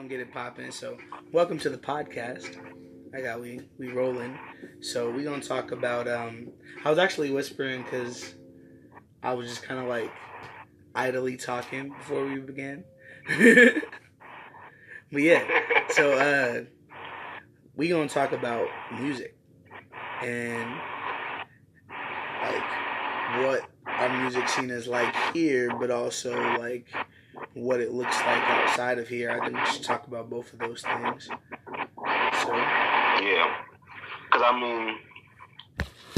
[0.00, 0.70] gonna get it popping.
[0.70, 0.96] So,
[1.30, 2.56] welcome to the podcast.
[3.14, 4.38] I got we we rolling.
[4.80, 6.08] So we gonna talk about.
[6.08, 6.52] Um,
[6.86, 8.34] I was actually whispering because
[9.22, 10.10] I was just kind of like
[10.94, 12.82] idly talking before we began.
[15.12, 15.44] but yeah,
[15.90, 16.64] so uh,
[17.76, 19.36] we gonna talk about music
[20.22, 20.70] and
[22.40, 26.88] like what our music scene is like here, but also like
[27.54, 29.30] what it looks like outside of here.
[29.30, 31.24] I think we should talk about both of those things.
[31.26, 33.54] So Yeah,
[34.24, 34.98] because I mean,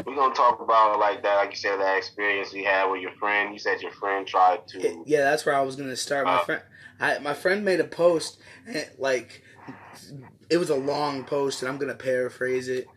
[0.06, 3.12] we're gonna talk about like that, like you said, that experience you had with your
[3.12, 3.52] friend.
[3.52, 5.02] You said your friend tried to.
[5.06, 6.26] yeah, that's where I was gonna start.
[6.26, 6.62] My Uh, friend,
[7.00, 9.42] I, my friend made a post, and, like
[10.50, 12.88] it was a long post, and I'm gonna paraphrase it.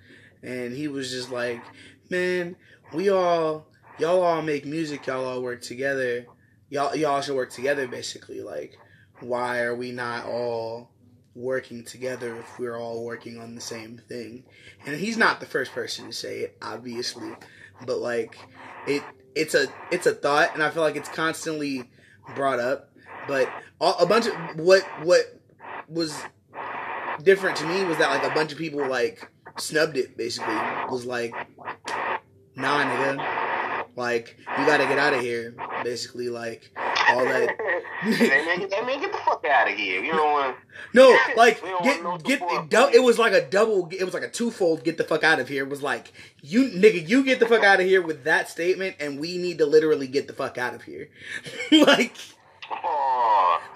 [0.43, 1.61] And he was just like,
[2.09, 2.55] "Man,
[2.93, 5.07] we all, y'all all make music.
[5.07, 6.27] Y'all all work together.
[6.69, 7.87] Y'all, y'all should work together.
[7.87, 8.77] Basically, like,
[9.19, 10.91] why are we not all?"
[11.35, 14.41] working together if we're all working on the same thing
[14.85, 17.29] and he's not the first person to say it obviously
[17.85, 18.37] but like
[18.87, 19.03] it
[19.35, 21.83] it's a it's a thought and i feel like it's constantly
[22.35, 22.89] brought up
[23.27, 23.49] but
[23.81, 25.25] a bunch of what what
[25.89, 26.17] was
[27.21, 30.55] different to me was that like a bunch of people like snubbed it basically
[30.89, 31.33] was like
[32.55, 33.44] nah nigga
[33.95, 36.71] like you gotta get out of here basically like
[37.09, 37.55] all that
[38.03, 40.03] they make they make get the fuck out of here.
[40.03, 40.57] You don't want.
[40.93, 42.69] No, like get no get support.
[42.69, 43.87] dou- it was like a double.
[43.91, 44.83] It was like a twofold.
[44.83, 45.63] Get the fuck out of here.
[45.63, 48.97] It was like you nigga, you get the fuck out of here with that statement,
[48.99, 51.09] and we need to literally get the fuck out of here.
[51.71, 52.15] like,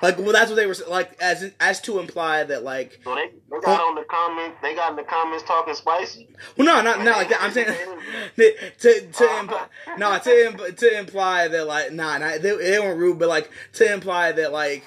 [0.01, 3.31] like well, that's what they were like as as to imply that like, so they,
[3.51, 4.57] they got on the comments.
[4.61, 6.29] They got in the comments talking spicy.
[6.57, 7.41] well, no, not not like that.
[7.41, 7.67] I'm saying
[8.37, 9.67] to to imply,
[9.97, 13.91] no to to imply that like nah, nah they, they weren't rude, but like to
[13.91, 14.83] imply that like.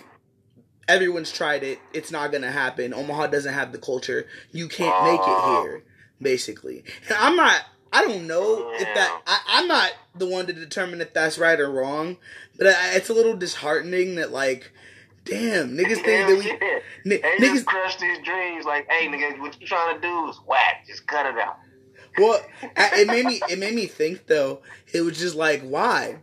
[0.88, 1.78] Everyone's tried it.
[1.94, 2.92] It's not gonna happen.
[2.92, 4.26] Omaha doesn't have the culture.
[4.50, 5.84] You can't make it here.
[6.20, 6.82] basically.
[7.08, 7.62] And I'm not.
[7.92, 9.22] I don't know if that.
[9.24, 12.18] I, I'm not the one to determine if that's right or wrong.
[12.58, 14.70] But I, it's a little disheartening that like,
[15.24, 16.52] damn, niggas think that we.
[17.04, 18.64] Ni- They niggas, just crushed these dreams.
[18.64, 20.84] Like, hey, nigga, what you trying to do is whack.
[20.86, 21.56] Just cut it out.
[22.18, 22.40] well,
[22.76, 23.40] I- it made me.
[23.48, 24.62] It made me think though.
[24.92, 26.18] It was just like why,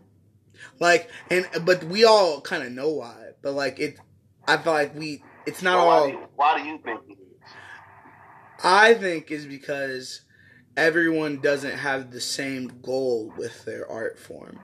[0.79, 3.31] like, and but we all kind of know why.
[3.41, 3.97] But like it,
[4.47, 5.23] I feel like we.
[5.47, 6.05] It's not why, all.
[6.07, 7.17] do you, why do you think it is?
[8.63, 10.22] I think is because
[10.78, 14.59] everyone doesn't have the same goal with their art form.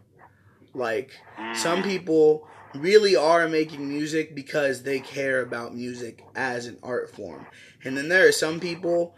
[0.74, 1.12] Like
[1.54, 7.46] some people really are making music because they care about music as an art form.
[7.84, 9.16] And then there are some people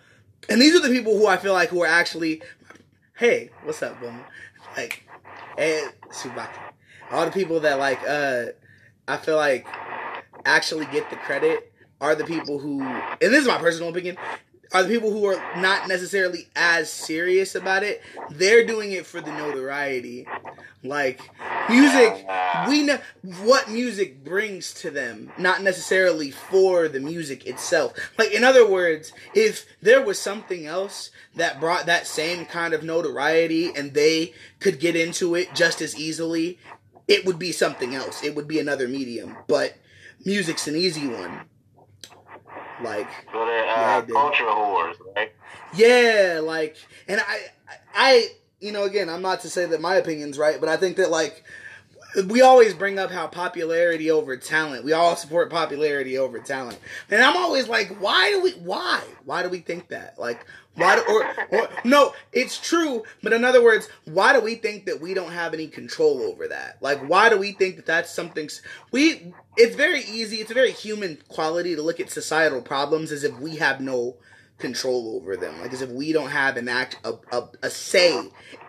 [0.50, 2.42] and these are the people who I feel like who are actually
[3.18, 4.26] hey, what's up, Boomer?
[4.76, 5.03] Like
[5.58, 6.50] hey Subaki.
[7.12, 8.47] All the people that like uh
[9.08, 9.66] I feel like
[10.46, 14.18] actually get the credit are the people who and this is my personal opinion
[14.73, 18.01] are the people who are not necessarily as serious about it.
[18.29, 20.28] They're doing it for the notoriety.
[20.83, 21.22] Like
[21.69, 22.25] music,
[22.67, 23.00] we know
[23.44, 27.94] what music brings to them, not necessarily for the music itself.
[28.17, 32.84] Like in other words, if there was something else that brought that same kind of
[32.84, 36.59] notoriety and they could get into it just as easily,
[37.07, 38.23] it would be something else.
[38.23, 39.38] It would be another medium.
[39.47, 39.78] But
[40.25, 41.41] music's an easy one.
[42.82, 45.32] Like So they're Yeah, uh, culture whores, right?
[45.76, 46.78] yeah, like,
[47.08, 47.40] and I,
[47.96, 48.28] I,
[48.60, 51.12] you know, again, I'm not to say that my opinion's right, but I think that
[51.12, 51.44] like
[52.28, 54.84] we always bring up how popularity over talent.
[54.84, 56.80] We all support popularity over talent,
[57.10, 58.52] and I'm always like, why do we?
[58.52, 59.02] Why?
[59.26, 60.18] Why do we think that?
[60.18, 60.46] Like,
[60.78, 60.96] why?
[60.96, 65.02] Do, or, or no, it's true, but in other words, why do we think that
[65.02, 66.78] we don't have any control over that?
[66.82, 68.48] Like, why do we think that that's something
[68.92, 69.34] we?
[69.58, 70.38] It's very easy.
[70.38, 74.18] It's a very human quality to look at societal problems as if we have no
[74.60, 78.18] control over them like as if we don't have an act a, a, a say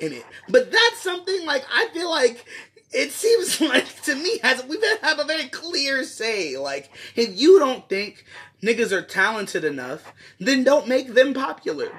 [0.01, 2.45] in it but that's something like i feel like
[2.93, 7.59] it seems like to me has we have a very clear say like if you
[7.59, 8.25] don't think
[8.63, 11.93] niggas are talented enough then don't make them popular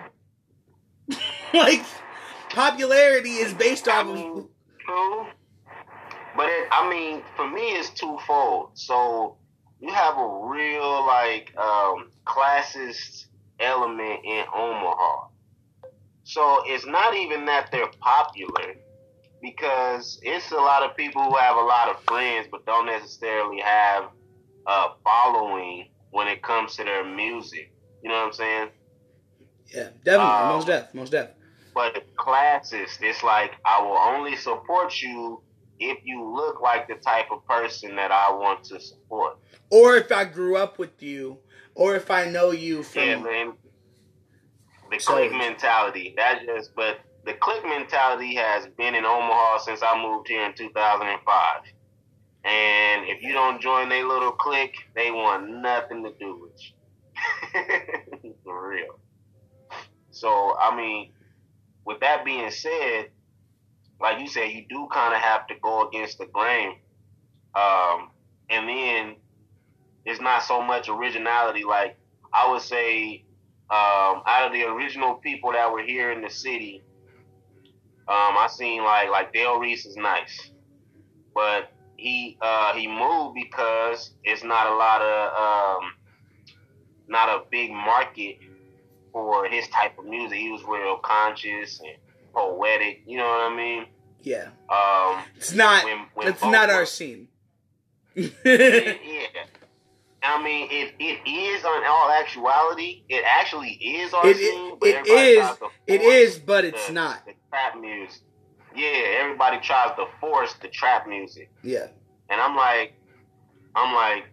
[1.54, 1.84] like
[2.50, 4.48] popularity is based off of
[4.86, 5.28] true.
[6.36, 8.72] But it, I mean, for me, it's twofold.
[8.74, 9.38] So
[9.80, 13.26] you have a real like um, classist
[13.60, 15.28] element in Omaha.
[16.24, 18.76] So it's not even that they're popular
[19.42, 23.60] because it's a lot of people who have a lot of friends but don't necessarily
[23.62, 24.10] have
[24.68, 27.72] a following when it comes to their music.
[28.04, 28.70] You know what I'm saying?
[29.74, 31.30] yeah definitely Um, most def most def
[31.76, 35.44] But the classist, it's like I will only support you
[35.80, 39.38] if you look like the type of person that I want to support.
[39.70, 41.38] Or if I grew up with you,
[41.76, 43.04] or if I know you from.
[43.04, 43.54] Yeah, man.
[44.92, 46.14] The So- clique mentality.
[46.18, 50.54] That just, but the clique mentality has been in Omaha since I moved here in
[50.56, 51.62] 2005.
[52.46, 58.34] And if you don't join their little clique, they want nothing to do with you.
[58.44, 59.00] For real.
[60.12, 61.12] So, I mean,
[61.86, 63.10] with that being said,
[64.00, 66.78] like you said, you do kind of have to go against the grain.
[67.56, 68.12] Um,
[68.50, 69.16] and then
[70.06, 71.64] it's not so much originality.
[71.66, 71.98] Like,
[72.34, 73.26] I would say,
[73.70, 76.84] um, out of the original people that were here in the city,
[78.08, 80.50] um, I seen like like Dale Reese is nice,
[81.36, 85.92] but he uh, he moved because it's not a lot of um,
[87.08, 88.38] not a big market
[89.12, 90.38] for his type of music.
[90.38, 91.98] He was real conscious and
[92.34, 93.02] poetic.
[93.06, 93.86] You know what I mean?
[94.22, 94.50] Yeah.
[94.70, 95.84] Um, It's not.
[95.86, 97.28] when, when It's both not our scene.
[98.16, 98.94] yeah.
[100.22, 103.04] I mean, it, it is on all actuality.
[103.08, 104.74] It actually is our It- scene.
[104.74, 105.58] it- but it is-
[105.88, 107.26] it is, but it's the- not.
[107.26, 108.22] The trap music.
[108.80, 111.88] Yeah, everybody tries to force the trap music, Yeah.
[112.30, 112.94] and I'm like,
[113.76, 114.26] I'm like,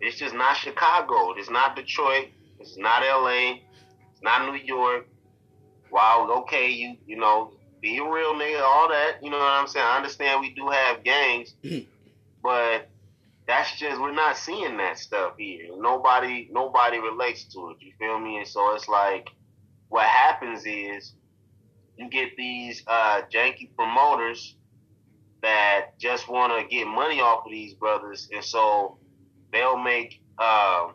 [0.00, 1.32] it's just not Chicago.
[1.32, 2.28] It's not Detroit.
[2.60, 3.62] It's not L.A.
[4.12, 5.06] It's not New York.
[5.90, 9.22] Wow, okay, you you know, be a real nigga, all that.
[9.22, 9.86] You know what I'm saying?
[9.86, 11.86] I understand we do have gangs, Mhm.
[12.42, 12.88] but
[13.46, 15.68] that's just we're not seeing that stuff here.
[15.76, 17.76] Nobody nobody relates to it.
[17.80, 18.38] You feel me?
[18.38, 19.28] And so it's like
[19.88, 21.14] what happens is
[21.96, 24.56] you get these uh, janky promoters
[25.42, 28.98] that just want to get money off of these brothers, and so
[29.52, 30.20] they'll make.
[30.38, 30.94] Um,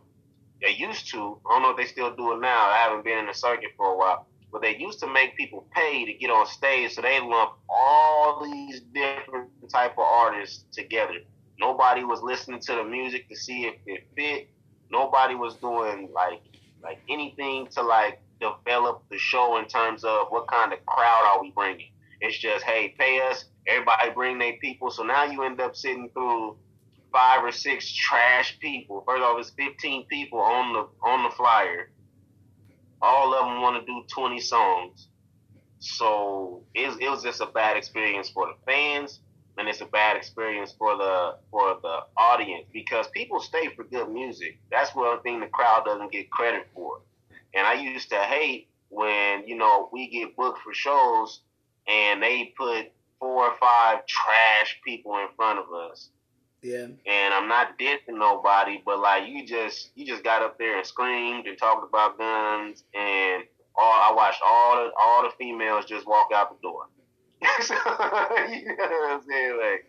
[0.62, 1.40] they used to.
[1.50, 2.70] I don't know if they still do it now.
[2.70, 5.68] I haven't been in the circuit for a while, but they used to make people
[5.74, 11.20] pay to get on stage, so they lump all these different type of artists together.
[11.60, 14.50] Nobody was listening to the music to see if it fit.
[14.92, 16.42] Nobody was doing like
[16.82, 21.42] like anything to like develop the show in terms of what kind of crowd are
[21.42, 21.92] we bringing.
[22.22, 23.46] It's just hey, pay us.
[23.68, 24.92] Everybody bring their people.
[24.92, 26.58] So now you end up sitting through
[27.12, 29.04] five or six trash people.
[29.08, 31.92] First off, it's fifteen people on the on the flyer.
[33.02, 35.08] All of them want to do twenty songs.
[35.80, 39.22] So it, it was just a bad experience for the fans,
[39.58, 44.10] and it's a bad experience for the for the audience because people stay for good
[44.10, 44.60] music.
[44.70, 47.00] That's one thing the crowd doesn't get credit for.
[47.54, 51.42] And I used to hate when you know we get booked for shows
[51.88, 56.10] and they put four or five trash people in front of us.
[56.62, 56.88] Yeah.
[57.06, 60.86] And I'm not dissing nobody, but like you just you just got up there and
[60.86, 63.44] screamed and talked about guns and
[63.76, 66.88] all I watched all the all the females just walk out the door.
[67.62, 69.60] so, you know what I'm saying?
[69.62, 69.86] Like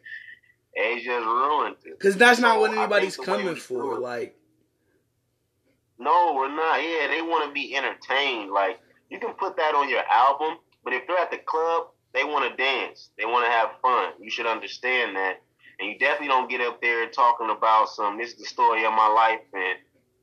[0.77, 1.99] they just ruined it.
[1.99, 3.99] Because that's not So, what anybody's coming for.
[3.99, 4.37] Like,
[6.01, 6.83] No, we're not.
[6.83, 8.51] Yeah, they want to be entertained.
[8.51, 8.81] Like
[9.11, 12.51] you can put that on your album, but if they're at the club, they want
[12.51, 13.11] to dance.
[13.19, 14.15] They want to have fun.
[14.19, 15.43] You should understand that.
[15.79, 18.19] And you definitely don't get up there talking about some.
[18.19, 19.79] This is the story of my life, and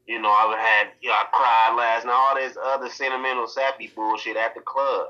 [0.08, 2.14] you know I had, you know, I cried last night.
[2.14, 5.08] All this other sentimental, sappy bullshit at the club.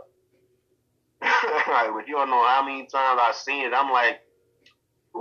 [1.21, 3.73] like, but you don't know how many times I've seen it.
[3.73, 4.19] I'm like,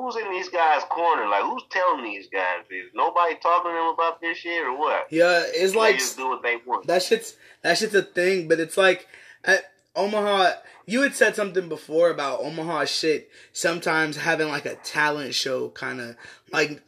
[0.02, 1.28] who's in these guys' corner?
[1.28, 2.86] Like, who's telling these guys this?
[2.94, 5.06] Nobody talking to them about this shit or what?
[5.10, 6.86] yeah, it's they like just do what they want.
[6.86, 9.08] that shit's that shit's a thing, but it's like
[9.44, 10.52] at Omaha.
[10.88, 13.28] You had said something before about Omaha shit.
[13.52, 16.16] Sometimes having like a talent show, kind of
[16.52, 16.80] like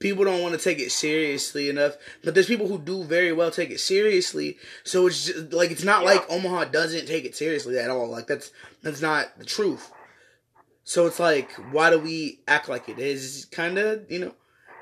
[0.00, 1.96] people don't want to take it seriously enough.
[2.24, 4.56] But there's people who do very well take it seriously.
[4.82, 6.08] So it's just like it's not Yeah.
[6.14, 8.08] like Omaha doesn't take it seriously at all.
[8.08, 8.50] Like that's
[8.82, 9.92] that's not the truth.
[10.84, 13.46] So it's like, why do we act like it is?
[13.50, 14.34] Kind of, you know,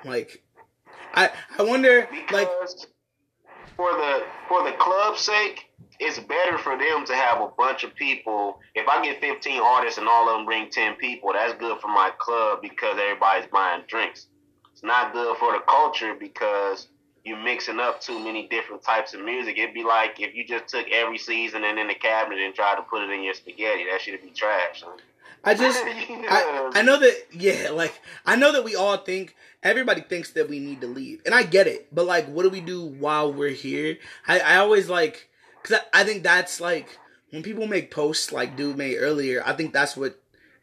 [0.04, 0.42] like
[1.14, 2.48] I I wonder, like
[3.76, 7.94] for the for the club's sake, it's better for them to have a bunch of
[7.94, 8.58] people.
[8.74, 11.88] If I get 15 artists and all of them bring 10 people, that's good for
[11.88, 14.26] my club because everybody's buying drinks.
[14.72, 16.88] It's not good for the culture because
[17.24, 19.56] you're mixing up too many different types of music.
[19.56, 22.76] It'd be like if you just took every season and in the cabinet and tried
[22.76, 23.84] to put it in your spaghetti.
[23.88, 24.82] That should be trash.
[24.84, 24.96] Huh?
[25.44, 30.00] I just I, I know that yeah, like I know that we all think everybody
[30.00, 31.88] thinks that we need to leave, and I get it.
[31.94, 33.98] But like, what do we do while we're here?
[34.26, 35.28] I, I always like
[35.62, 36.98] because I, I think that's like
[37.30, 39.42] when people make posts like dude made earlier.
[39.44, 40.20] I think that's what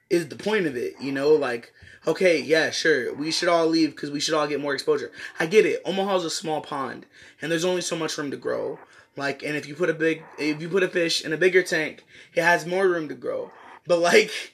[0.10, 0.94] is the point of it.
[1.00, 1.74] You know, like
[2.08, 5.12] okay, yeah, sure, we should all leave because we should all get more exposure.
[5.40, 5.82] I get it.
[5.86, 7.06] Omaha's a small pond,
[7.42, 8.80] and there's only so much room to grow.
[9.16, 11.64] Like, and if you put a big, if you put a fish in a bigger
[11.64, 13.52] tank, it has more room to grow.
[13.86, 14.54] But like,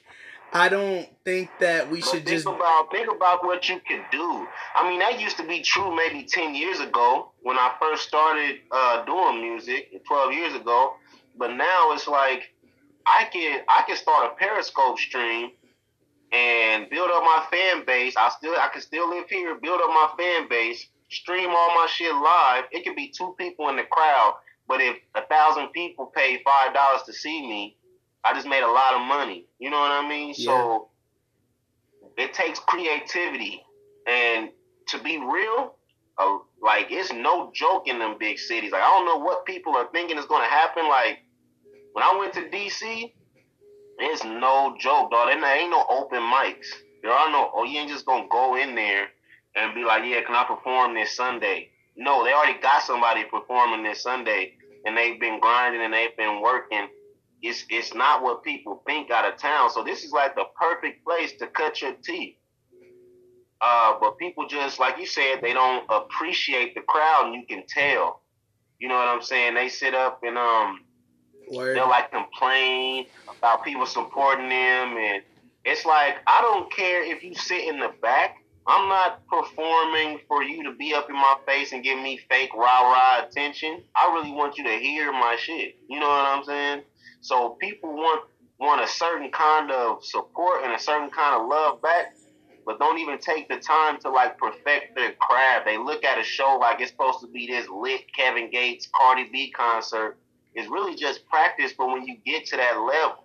[0.52, 2.46] I don't think that we But should think just.
[2.46, 4.46] about think about what you can do.
[4.74, 8.60] I mean, that used to be true maybe ten years ago when I first started
[8.70, 10.94] uh, doing music, twelve years ago.
[11.36, 12.54] But now it's like
[13.06, 15.50] I can I can start a Periscope stream
[16.32, 18.14] and build up my fan base.
[18.16, 21.86] I still I can still live here, build up my fan base, stream all my
[21.90, 22.64] shit live.
[22.72, 24.36] It could be two people in the crowd,
[24.66, 27.76] but if a thousand people pay five dollars to see me,
[28.26, 29.46] I just made a lot of money.
[29.58, 30.34] You know what I mean?
[30.34, 30.88] So
[32.16, 33.62] it takes creativity.
[34.06, 34.50] And
[34.88, 35.74] to be real
[36.18, 38.72] uh, like it's no joke in them big cities.
[38.72, 40.88] Like i don't know what people are thinking is going to happen.
[40.88, 41.18] Like
[41.92, 43.12] when i went to dc
[43.98, 46.66] it's no joke dog there ain't no open mics.
[47.02, 49.08] There are no oh you ain't just gonna go in there
[49.54, 51.70] and be like yeah can i perform this sunday?
[51.96, 54.54] No they already got somebody performing this sunday
[54.84, 56.88] and they've been grinding and they've been working
[57.42, 59.70] it's it's not what people think out of town.
[59.70, 62.36] So this is like the perfect place to cut your teeth.
[63.60, 67.64] Uh, but people just like you said, they don't appreciate the crowd, and you can
[67.66, 68.22] tell.
[68.78, 69.54] You know what I'm saying?
[69.54, 70.80] They sit up and um,
[71.50, 71.76] Word.
[71.76, 75.22] they'll like complain about people supporting them, and
[75.64, 78.36] it's like I don't care if you sit in the back.
[78.68, 82.52] I'm not performing for you to be up in my face and give me fake
[82.52, 83.82] rah rah attention.
[83.94, 85.76] I really want you to hear my shit.
[85.88, 86.82] You know what I'm saying?
[87.26, 88.22] So people want
[88.60, 92.16] want a certain kind of support and a certain kind of love back,
[92.64, 95.66] but don't even take the time to like perfect their craft.
[95.66, 99.28] They look at a show like it's supposed to be this lit Kevin Gates, Cardi
[99.32, 100.16] B concert.
[100.54, 103.24] It's really just practice for when you get to that level.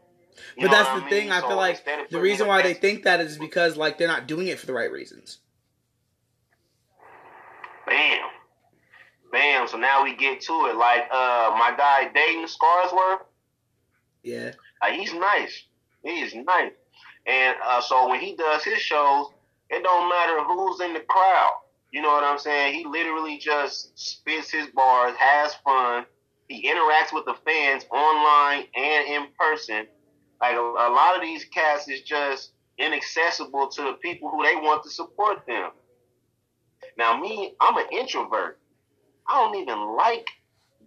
[0.58, 1.32] You But that's the I thing.
[1.32, 4.28] I So feel like the reason why they think that is because like they're not
[4.28, 5.38] doing it for the right reasons.
[7.86, 8.30] Bam.
[9.32, 9.68] Bam.
[9.68, 10.76] So now we get to it.
[10.76, 13.20] Like uh my guy Dayton Scarsworth,
[14.24, 14.52] Yeah.
[14.82, 15.64] uh, he's nice.
[16.04, 16.72] He is nice.
[17.26, 19.28] And uh, so when he does his shows,
[19.70, 21.54] it don't matter who's in the crowd.
[21.92, 22.74] You know what I'm saying?
[22.74, 26.06] He literally just spits his bars, has fun.
[26.48, 29.88] He interacts with the fans online and in person.
[30.42, 34.56] Like a, a lot of these cats is just inaccessible to the people who they
[34.56, 35.72] want to support them.
[36.98, 38.60] Now me, I'm an introvert.
[39.28, 40.28] I don't even like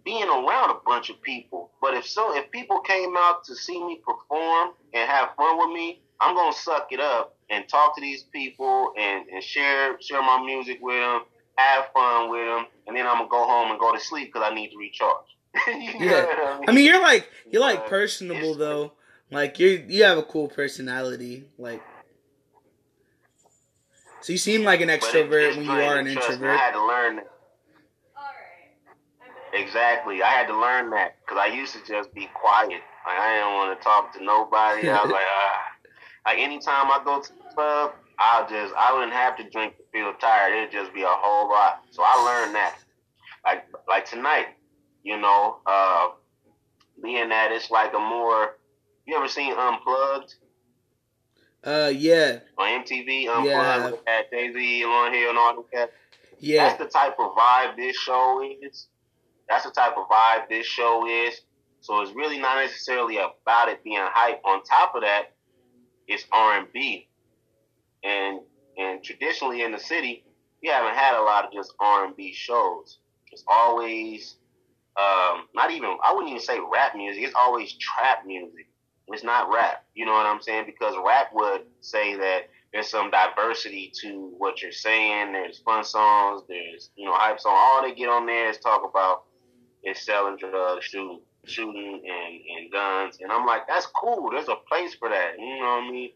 [0.05, 1.71] being around a bunch of people.
[1.81, 5.75] But if so, if people came out to see me perform and have fun with
[5.75, 10.21] me, I'm gonna suck it up and talk to these people and, and share share
[10.21, 11.21] my music with them,
[11.57, 14.47] have fun with them, and then I'm gonna go home and go to sleep because
[14.49, 15.25] I need to recharge.
[15.97, 16.25] Yeah.
[16.25, 18.93] what I mean, you're like you're like personable though.
[19.31, 21.45] Like you you have a cool personality.
[21.57, 21.81] Like
[24.21, 26.35] so you seem like an extrovert when you are an draining, trust me.
[26.35, 26.59] introvert.
[26.59, 27.34] I had to learn that.
[29.55, 30.21] Exactly.
[30.21, 32.81] I had to learn that because I used to just be quiet.
[33.07, 34.89] Like I didn't want to talk to nobody.
[34.89, 35.61] I was like, ah.
[36.25, 39.83] Like anytime I go to the club, I'll just I wouldn't have to drink to
[39.93, 40.53] feel tired.
[40.57, 41.83] It'd just be a whole lot.
[41.91, 42.75] So I learned that.
[43.45, 44.47] Like like tonight,
[45.03, 46.09] you know, uh,
[47.01, 48.57] being that it's like a more.
[49.05, 50.33] You ever seen Unplugged
[51.63, 52.39] Uh yeah.
[52.57, 53.27] on MTV?
[53.27, 53.91] Unplugged Yeah.
[53.91, 55.91] with that Jay Z, Lauryn Hill, and all them cats.
[56.39, 56.67] Yeah.
[56.69, 58.87] That's the type of vibe this show is.
[59.49, 61.41] That's the type of vibe this show is.
[61.81, 64.41] So it's really not necessarily about it being hype.
[64.43, 65.33] On top of that,
[66.07, 67.07] it's R and B,
[68.03, 68.39] and
[68.77, 70.25] and traditionally in the city,
[70.61, 72.99] we haven't had a lot of just R and B shows.
[73.31, 74.37] It's always
[74.97, 77.23] um, not even I wouldn't even say rap music.
[77.23, 78.67] It's always trap music.
[79.07, 79.83] It's not rap.
[79.93, 80.65] You know what I'm saying?
[80.65, 85.33] Because rap would say that there's some diversity to what you're saying.
[85.33, 86.41] There's fun songs.
[86.47, 87.53] There's you know hype song.
[87.55, 89.23] All they get on there is talk about
[89.85, 93.17] is selling drugs, shooting, shooting, and, and guns.
[93.21, 94.29] And I'm like, that's cool.
[94.31, 95.33] There's a place for that.
[95.39, 96.09] You know what I mean?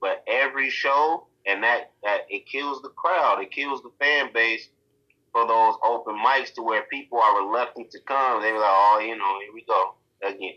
[0.00, 3.40] But every show and that that it kills the crowd.
[3.42, 4.68] It kills the fan base
[5.32, 8.42] for those open mics to where people are reluctant to come.
[8.42, 10.54] They be like, oh, you know, here we go again.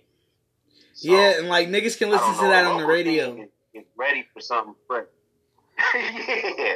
[0.94, 3.36] So, Yeah, and like niggas can listen to that on the radio.
[3.36, 5.06] scene is- is ready for something fresh.
[5.96, 6.76] yeah.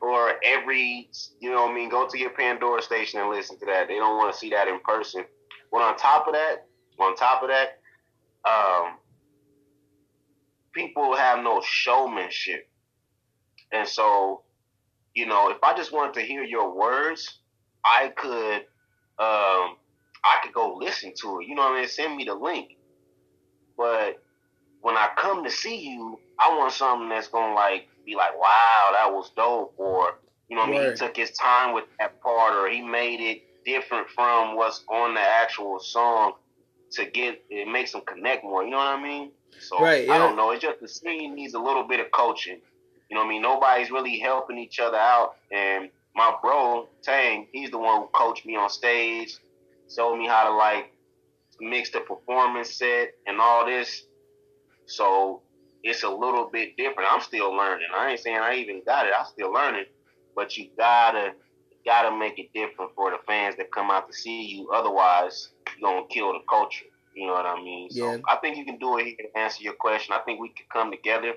[0.00, 1.10] Or every,
[1.40, 3.88] you know what I mean, go to your Pandora station and listen to that.
[3.88, 5.24] They don't want to see that in person.
[5.70, 6.66] But on top of that,
[6.98, 7.80] on top of that,
[8.48, 8.98] um,
[10.72, 12.68] people have no showmanship.
[13.72, 14.42] And so,
[15.14, 17.40] you know, if I just wanted to hear your words,
[17.84, 18.66] I could,
[19.18, 19.76] um,
[20.24, 21.48] I could go listen to it.
[21.48, 21.88] You know what I mean?
[21.88, 22.76] Send me the link.
[23.76, 24.22] But
[24.80, 28.90] when I come to see you, I want something that's gonna like be like, wow,
[28.92, 30.18] that was dope, or
[30.48, 30.90] you know what I mean?
[30.90, 35.14] He took his time with that part, or he made it different from what's on
[35.14, 36.34] the actual song
[36.92, 38.62] to get it makes them connect more.
[38.62, 39.30] You know what I mean?
[39.58, 40.50] So Right, I don't know.
[40.50, 42.60] It's just the scene needs a little bit of coaching.
[43.08, 43.42] You know what I mean?
[43.42, 45.36] Nobody's really helping each other out.
[45.52, 49.36] And my bro, Tang, he's the one who coached me on stage,
[49.94, 50.92] showed me how to like
[51.60, 54.04] mix the performance set and all this.
[54.86, 55.42] So
[55.84, 57.12] it's a little bit different.
[57.12, 57.86] I'm still learning.
[57.94, 59.12] I ain't saying I even got it.
[59.16, 59.84] I'm still learning.
[60.34, 61.34] But you gotta
[61.84, 64.70] gotta make it different for the fans that come out to see you.
[64.70, 66.86] Otherwise, you're gonna kill the culture.
[67.14, 67.90] You know what I mean?
[67.90, 68.18] So Yeah.
[68.26, 70.14] I think you can do it here to answer your question.
[70.14, 71.34] I think we can come together,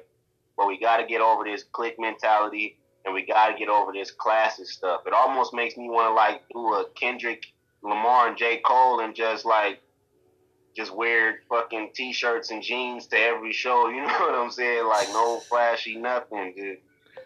[0.55, 4.67] but we gotta get over this clique mentality and we gotta get over this classist
[4.67, 5.01] stuff.
[5.05, 7.43] It almost makes me wanna like do a Kendrick
[7.83, 8.57] Lamar and J.
[8.65, 9.81] Cole and just like
[10.77, 13.89] just wear fucking t-shirts and jeans to every show.
[13.89, 14.87] You know what I'm saying?
[14.87, 16.53] Like no flashy nothing.
[16.55, 16.81] Just,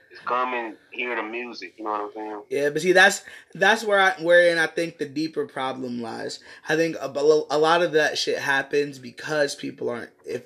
[0.09, 1.73] just come and hear the music.
[1.77, 2.41] You know what I'm saying?
[2.49, 6.39] Yeah, but see, that's that's where I wherein I think the deeper problem lies.
[6.67, 10.43] I think a, a lot of that shit happens because people aren't if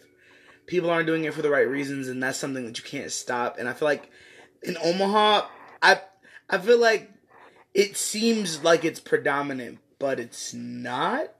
[0.65, 3.57] people aren't doing it for the right reasons, and that's something that you can't stop.
[3.59, 4.09] And I feel like
[4.63, 5.47] in Omaha,
[5.83, 6.01] I
[6.50, 7.12] I feel like
[7.75, 11.34] it seems like it's predominant, but it's not.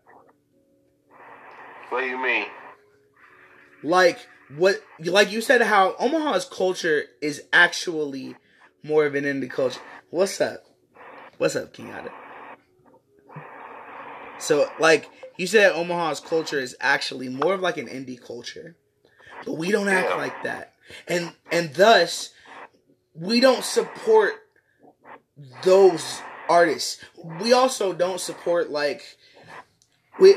[1.90, 2.46] What do you mean?
[3.84, 4.18] like
[4.58, 8.36] what like you said how Omaha's culture is actually
[8.84, 9.80] more of an indie culture.
[10.10, 10.64] What's up?
[11.38, 12.12] What's up, King Ada?
[14.40, 18.76] So like you said Omaha's culture is actually more of like an indie culture.
[19.46, 20.16] But we don't act Yeah.
[20.18, 20.74] like that.
[21.08, 22.32] And and thus
[23.14, 24.34] we don't support
[25.64, 27.04] those artists.
[27.40, 29.04] We also don't support like
[30.20, 30.36] we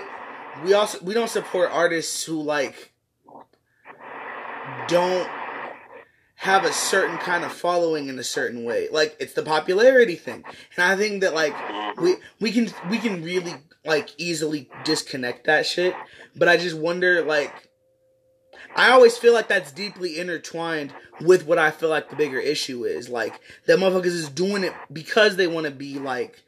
[0.65, 2.93] we also we don't support artists who like
[4.89, 5.29] don't
[6.37, 8.89] have a certain kind of following in a certain way.
[8.91, 10.45] Like it's the popularity thing.
[10.77, 11.55] And I think that like
[11.99, 15.95] we we can we can really like easily disconnect that shit.
[16.37, 17.53] But I just wonder like
[18.77, 22.85] I always feel like that's deeply intertwined with what I feel like the bigger issue
[22.85, 23.09] is.
[23.09, 26.45] Like that motherfuckers is doing it because they want to be like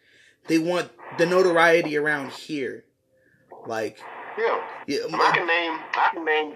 [0.47, 2.85] they want the notoriety around here.
[3.67, 3.99] Like
[4.39, 4.61] Yeah.
[4.87, 6.55] yeah, I can name I can name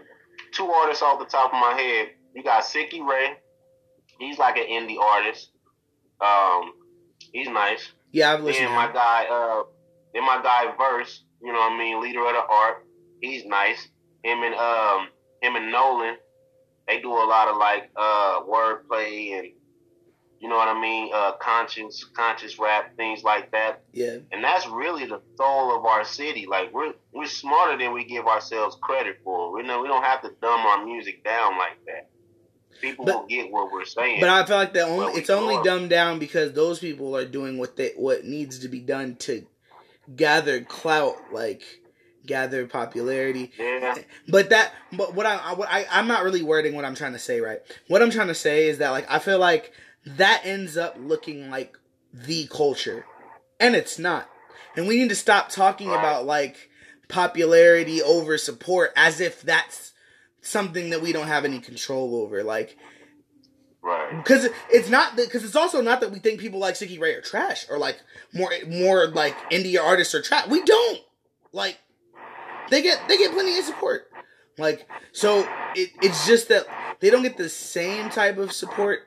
[0.52, 2.08] two artists off the top of my head.
[2.34, 3.36] You got Sicky Ray.
[4.18, 5.50] He's like an indie artist.
[6.20, 6.72] Um,
[7.32, 7.92] he's nice.
[8.12, 8.68] yeah, I've listened.
[8.68, 9.64] To my guy, uh,
[10.12, 11.24] then my guy Verse.
[11.42, 12.00] You know what I mean?
[12.00, 12.86] Leader of the art.
[13.20, 13.88] He's nice.
[14.22, 15.08] Him and um,
[15.42, 16.16] him and Nolan.
[16.88, 19.48] They do a lot of like uh wordplay and
[20.44, 24.66] you know what I mean, uh, conscious conscious rap things like that Yeah, and that's
[24.68, 26.44] really the soul of our city.
[26.46, 29.54] Like we're we're smarter than we give ourselves credit for.
[29.54, 32.10] We know we don't have to dumb our music down like that.
[32.82, 34.20] People But- will get what we're saying.
[34.20, 35.64] but I feel like the only it's only are.
[35.64, 39.46] dumbed down because those people are doing what they what needs to be done to
[40.14, 41.62] gather clout, like
[42.26, 43.50] gather popularity.
[43.58, 43.94] yeah,
[44.28, 47.12] But that, but what I, I, what I, I'm not really wording what I'm trying
[47.12, 47.60] to say, right?
[47.88, 49.72] What I'm trying to say is that, like, I feel like
[50.06, 51.78] that ends up looking like
[52.12, 53.06] the culture,
[53.58, 54.28] and it's not.
[54.76, 55.98] And we need to stop talking Right.
[55.98, 56.70] about like
[57.08, 59.92] popularity over support as if that's
[60.40, 62.42] something that we don't have any control over.
[62.42, 62.76] Like,
[63.82, 64.16] right.
[64.16, 67.20] because it's not because it's also not that we think people like Sicky Ray are
[67.20, 68.00] trash or like
[68.32, 70.48] more more like indie artists are trash.
[70.48, 71.00] We don't
[71.52, 71.78] like
[72.70, 74.10] they get they get plenty of support.
[74.58, 76.66] Like so, it, it's just that
[77.00, 79.00] they don't get the same type of support.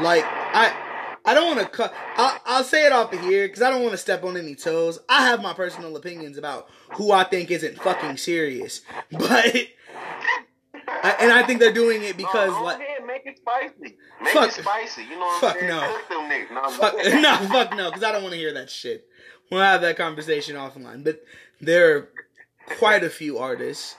[0.00, 0.82] Like I.
[1.28, 1.92] I don't want to cut.
[2.16, 4.54] I'll, I'll say it off of here because I don't want to step on any
[4.54, 5.00] toes.
[5.08, 9.56] I have my personal opinions about who I think isn't fucking serious, but
[10.88, 13.96] I, and I think they're doing it because no, like ahead, make it spicy.
[14.22, 14.48] Make Fuck.
[14.56, 15.02] it spicy.
[15.02, 15.70] You know what Fuck I'm saying?
[15.70, 15.80] no.
[15.80, 16.54] Them.
[16.54, 19.06] No, fuck no, fuck no, because I don't want to hear that shit.
[19.50, 21.04] We'll have that conversation offline.
[21.04, 21.24] But
[21.60, 22.08] there are
[22.78, 23.96] quite a few artists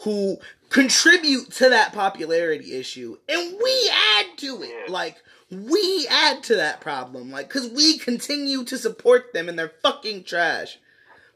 [0.00, 0.36] who
[0.68, 4.70] contribute to that popularity issue, and we add to it.
[4.86, 4.92] Yeah.
[4.92, 5.16] Like
[5.50, 10.24] we add to that problem, like because we continue to support them, and they're fucking
[10.24, 10.78] trash.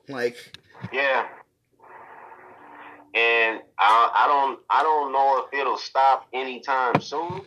[0.08, 0.56] Like
[0.92, 1.26] Yeah.
[3.12, 7.42] And I, I don't I don't know if it'll stop anytime soon.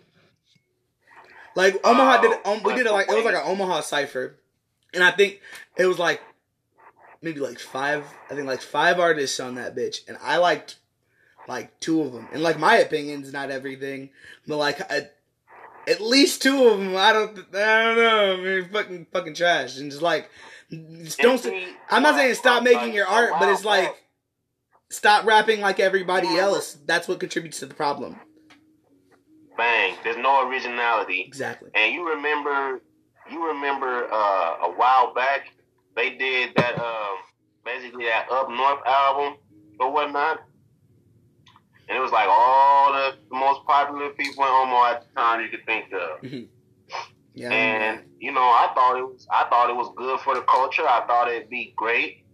[1.56, 4.38] Like Omaha did, Oh, um, we did it like it was like an Omaha cipher,
[4.94, 5.40] and I think
[5.78, 6.22] it was like
[7.22, 8.06] maybe like five.
[8.30, 10.78] I think like five artists on that bitch, and I liked
[11.48, 12.28] like two of them.
[12.34, 14.10] And like my opinion's not everything,
[14.48, 15.10] but like I,
[15.88, 19.78] at least two of them, I don't, I don't know, I mean, fucking fucking trash,
[19.78, 20.30] and just like
[21.04, 21.38] just don't.
[21.38, 23.94] See, I'm not saying stop making your art, but it's like
[24.90, 26.78] stop rapping like everybody else.
[26.86, 28.20] That's what contributes to the problem.
[29.58, 29.96] bang.
[30.04, 31.22] There's no originality.
[31.22, 31.70] Exactly.
[31.76, 32.82] And you remember,
[33.32, 35.54] you remember uh, a while back
[35.96, 37.18] they did that um,
[37.64, 39.38] basically that Up North album
[39.80, 40.42] or whatnot.
[41.90, 45.42] And it was like all the, the most popular people in Omaha at the time
[45.42, 46.50] you could think of.
[47.34, 47.50] Yeah.
[47.52, 50.84] And you know, I thought it was I thought it was good for the culture.
[50.88, 52.26] I thought it'd be great.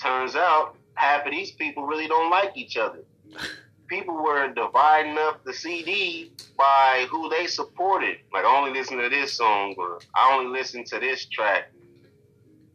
[0.00, 3.00] Turns out half of these people really don't like each other.
[3.86, 8.18] People were dividing up the CD by who they supported.
[8.32, 11.70] Like I only listen to this song or I only listen to this track.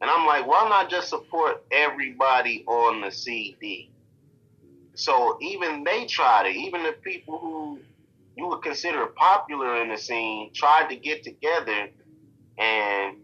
[0.02, 3.92] And I'm like, why not just support everybody on the CD?
[5.00, 6.56] So even they tried it.
[6.58, 7.80] Even the people who
[8.36, 11.90] you would consider popular in the scene tried to get together
[12.58, 13.18] and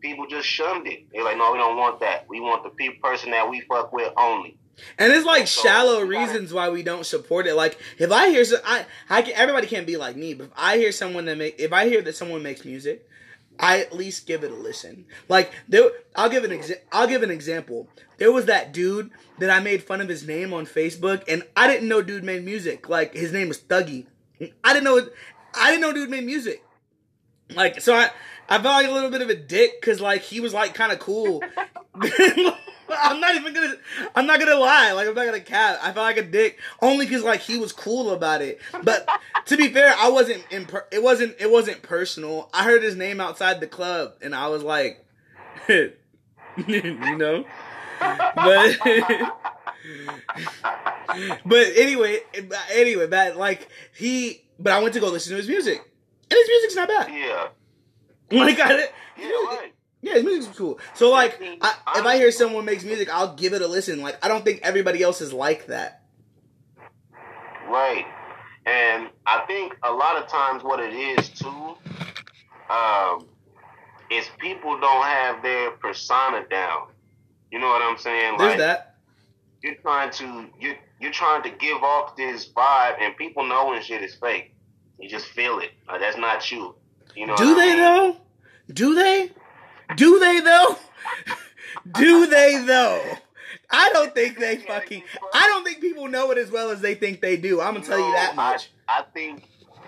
[0.00, 1.06] people just shunned it.
[1.12, 2.26] They're like, no, we don't want that.
[2.28, 4.56] We want the pe- person that we fuck with only.
[4.98, 7.54] And it's like So, shallow reasons why we don't support it.
[7.54, 10.52] Like if I hear, so, I, I can, everybody can't be like me, but if
[10.56, 13.06] I hear someone that make, if I hear that someone makes music,
[13.60, 15.04] I at least give it a listen.
[15.28, 17.88] Like there, I'll give an exa- I'll give an example.
[18.18, 21.68] There was that dude that I made fun of his name on Facebook, and I
[21.68, 22.88] didn't know dude made music.
[22.88, 24.06] Like his name was Thuggy.
[24.62, 25.00] I didn't know,
[25.54, 26.62] I didn't know dude made music.
[27.54, 28.10] Like so, I
[28.48, 30.92] I felt like a little bit of a dick because like he was like kind
[30.92, 31.42] of cool.
[32.90, 33.74] I'm not even gonna.
[34.14, 34.92] I'm not gonna lie.
[34.92, 35.78] Like I'm not gonna cap.
[35.82, 38.60] I felt like a dick only because like he was cool about it.
[38.82, 39.08] But
[39.46, 40.42] to be fair, I wasn't.
[40.50, 41.36] Imper- it wasn't.
[41.38, 42.48] It wasn't personal.
[42.52, 45.04] I heard his name outside the club, and I was like,
[45.68, 45.92] you
[47.16, 47.44] know.
[48.00, 48.78] But
[51.44, 52.20] but anyway,
[52.72, 54.44] anyway, but like he.
[54.58, 57.10] But I went to go listen to his music, and his music's not bad.
[57.12, 57.48] Yeah.
[58.30, 58.88] Like I.
[59.16, 59.72] Yeah, right.
[60.00, 60.78] Yeah, his music's cool.
[60.94, 64.00] So like, I, if I hear someone makes music, I'll give it a listen.
[64.00, 66.02] Like, I don't think everybody else is like that.
[67.68, 68.06] Right.
[68.64, 71.76] And I think a lot of times what it is too,
[72.70, 73.26] um,
[74.10, 76.88] is people don't have their persona down.
[77.50, 78.36] You know what I'm saying?
[78.38, 78.94] There's like that.
[79.62, 83.80] you're trying to you you're trying to give off this vibe and people know when
[83.82, 84.54] shit is fake.
[84.98, 85.70] You just feel it.
[85.86, 86.74] Like, that's not you.
[87.14, 87.78] You know Do what I they mean?
[87.78, 88.16] though?
[88.72, 89.30] Do they?
[89.96, 90.76] Do they though?
[91.98, 93.02] Do they though?
[93.70, 95.02] I don't think they fucking.
[95.34, 97.60] I don't think people know it as well as they think they do.
[97.60, 98.70] I'm gonna tell you that much.
[98.88, 99.44] I, I think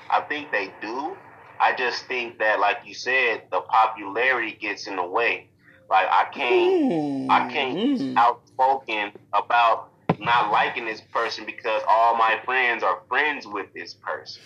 [0.09, 1.17] I think they do.
[1.59, 5.50] I just think that, like you said, the popularity gets in the way.
[5.91, 8.17] Like I can't, I can't Mm.
[8.17, 14.43] outspoken about not liking this person because all my friends are friends with this person.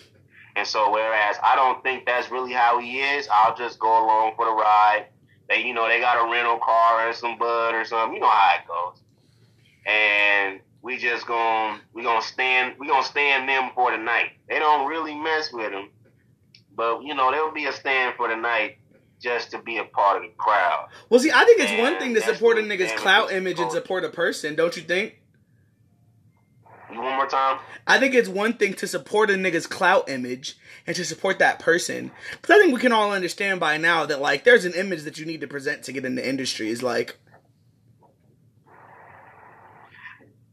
[0.55, 4.33] And so, whereas I don't think that's really how he is, I'll just go along
[4.35, 5.07] for the ride.
[5.49, 8.15] They, you know, they got a rental car or some bud or something.
[8.15, 9.01] You know how it goes.
[9.85, 14.31] And we just gonna we gonna stand we gonna stand them for the night.
[14.49, 15.89] They don't really mess with them,
[16.75, 18.77] but you know there'll be a stand for the night
[19.21, 20.89] just to be a part of the crowd.
[21.09, 24.03] Well, see, I think it's one thing to support a nigga's clout image and support
[24.03, 24.55] a person.
[24.55, 25.21] Don't you think?
[26.91, 27.59] You one more time?
[27.87, 31.59] I think it's one thing to support a nigga's clout image and to support that
[31.59, 32.11] person.
[32.31, 35.17] Because I think we can all understand by now that, like, there's an image that
[35.17, 36.69] you need to present to get in the industry.
[36.69, 37.17] Is like,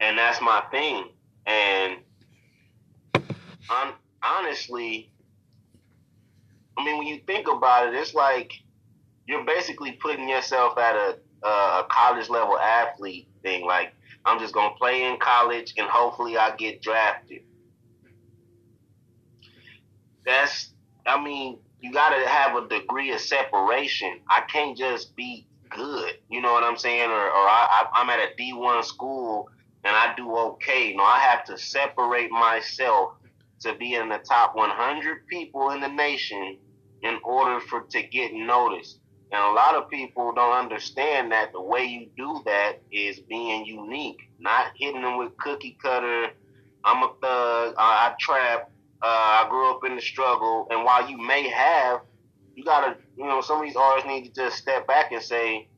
[0.01, 1.09] and that's my thing.
[1.47, 1.99] And
[3.69, 5.12] hon- honestly,
[6.77, 8.53] I mean, when you think about it, it's like
[9.27, 13.67] you're basically putting yourself at a a college level athlete thing.
[13.67, 17.43] Like, I'm just gonna play in college, and hopefully, I get drafted.
[20.25, 20.71] That's,
[21.05, 24.21] I mean, you gotta have a degree of separation.
[24.31, 26.15] I can't just be good.
[26.29, 27.11] You know what I'm saying?
[27.11, 29.49] Or, or I, I'm at a D1 school
[29.85, 30.95] and I do okay.
[30.95, 33.15] No, I have to separate myself
[33.61, 36.59] to be in the top 100 people in the nation
[37.03, 38.99] in order for to get noticed.
[39.33, 43.65] And a lot of people don't understand that the way you do that is being
[43.65, 46.29] unique, not hitting them with cookie cutter.
[46.85, 47.75] I'm a thug.
[47.79, 48.71] I, I trap.
[49.03, 50.69] Uh, I grew up in the struggle.
[50.71, 52.03] And while you may have,
[52.55, 55.69] you gotta, you know, some of these artists need to just step back and say,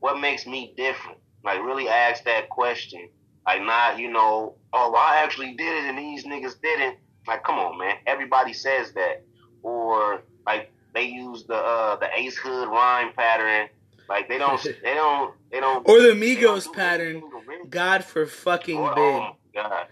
[0.00, 1.18] what makes me different?
[1.44, 3.08] Like really ask that question.
[3.46, 6.98] Like not, you know, oh, well, I actually did it and these niggas didn't.
[7.28, 7.96] Like, come on, man.
[8.06, 9.24] Everybody says that.
[9.62, 13.68] Or like they use the uh the Ace Hood rhyme pattern.
[14.08, 17.22] Like they don't they don't they don't or the Migos do pattern.
[17.68, 19.04] God for fucking Or- big.
[19.04, 19.86] Oh my god.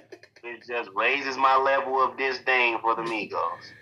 [0.46, 3.72] It just raises my level of disdain for the Migos.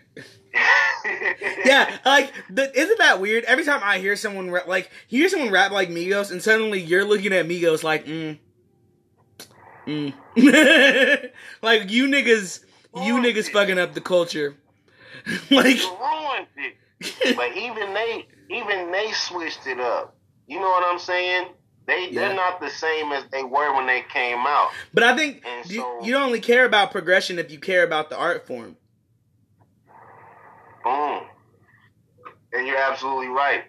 [1.64, 3.42] yeah, like the, isn't that weird?
[3.44, 6.80] Every time I hear someone rap, like you hear someone rap like Migos, and suddenly
[6.80, 8.38] you're looking at Migos like, mm,
[9.86, 11.30] mm.
[11.62, 12.60] like you niggas,
[12.96, 14.56] you niggas fucking up the culture.
[15.50, 17.36] like, You ruined it.
[17.36, 20.16] But even they, even they switched it up.
[20.46, 21.48] You know what I'm saying?
[21.86, 24.70] They they're not the same as they were when they came out.
[24.94, 28.08] But I think And you, so- you only care about progression if you care about
[28.08, 28.76] the art form.
[30.84, 31.22] Boom.
[32.52, 33.64] And you're absolutely right.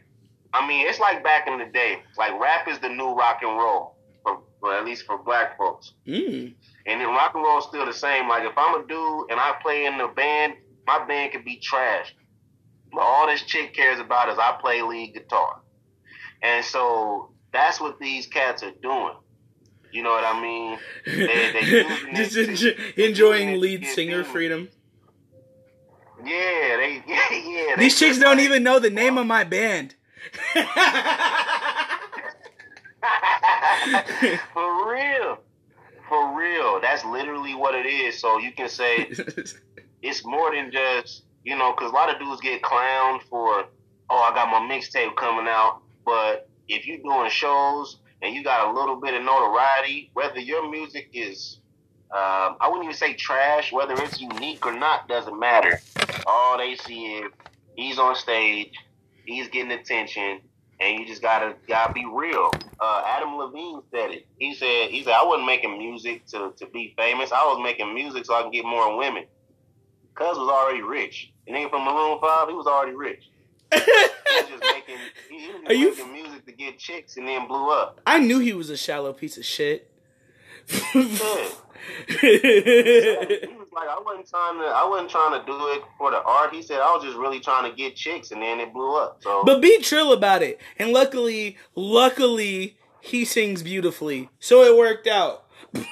[0.53, 2.03] I mean, it's like back in the day.
[2.17, 5.93] Like rap is the new rock and roll, for, for at least for black folks.
[6.07, 6.53] Mm.
[6.85, 8.27] And then rock and roll is still the same.
[8.27, 10.53] Like if I'm a dude and I play in the band,
[10.85, 12.13] my band can be trash.
[12.91, 15.61] But all this chick cares about is I play lead guitar.
[16.41, 19.13] And so that's what these cats are doing.
[19.93, 20.77] You know what I mean?
[21.05, 24.69] They- they Just to- enjoying lead singer do- freedom.
[26.25, 27.75] Yeah, they yeah, yeah.
[27.75, 29.95] they These chicks don't like- even know the name of my band.
[34.53, 35.39] For real.
[36.13, 36.79] For real.
[36.79, 38.19] That's literally what it is.
[38.21, 39.09] So you can say
[40.03, 43.65] it's more than just, you know, because a lot of dudes get clowned for,
[44.11, 45.81] oh, I got my mixtape coming out.
[46.05, 50.69] But if you're doing shows and you got a little bit of notoriety, whether your
[50.69, 51.57] music is,
[52.11, 55.81] um, I wouldn't even say trash, whether it's unique or not, doesn't matter.
[56.27, 57.31] All they see is
[57.75, 58.75] he's on stage,
[59.25, 60.41] he's getting attention,
[60.79, 62.51] and you just gotta gotta be real.
[62.79, 64.27] Uh, Adam Levine said it.
[64.37, 67.31] He said he said I wasn't making music to, to be famous.
[67.31, 69.25] I was making music so I can get more women.
[70.15, 71.31] Cuz was already rich.
[71.47, 73.23] The nigga from Maroon Five, he was already rich.
[73.73, 74.95] He was just making
[75.29, 77.99] he, he was just Are you- making music to get chicks and then blew up.
[78.05, 79.89] I knew he was a shallow piece of shit.
[80.69, 80.79] Yeah.
[80.93, 81.45] Hmm.
[82.07, 86.21] He was like, I wasn't trying to I wasn't trying to do it for the
[86.23, 86.53] art.
[86.53, 89.17] He said I was just really trying to get chicks and then it blew up.
[89.21, 90.59] So but be trill about it.
[90.79, 94.29] And luckily, luckily, he sings beautifully.
[94.39, 95.45] So it worked out.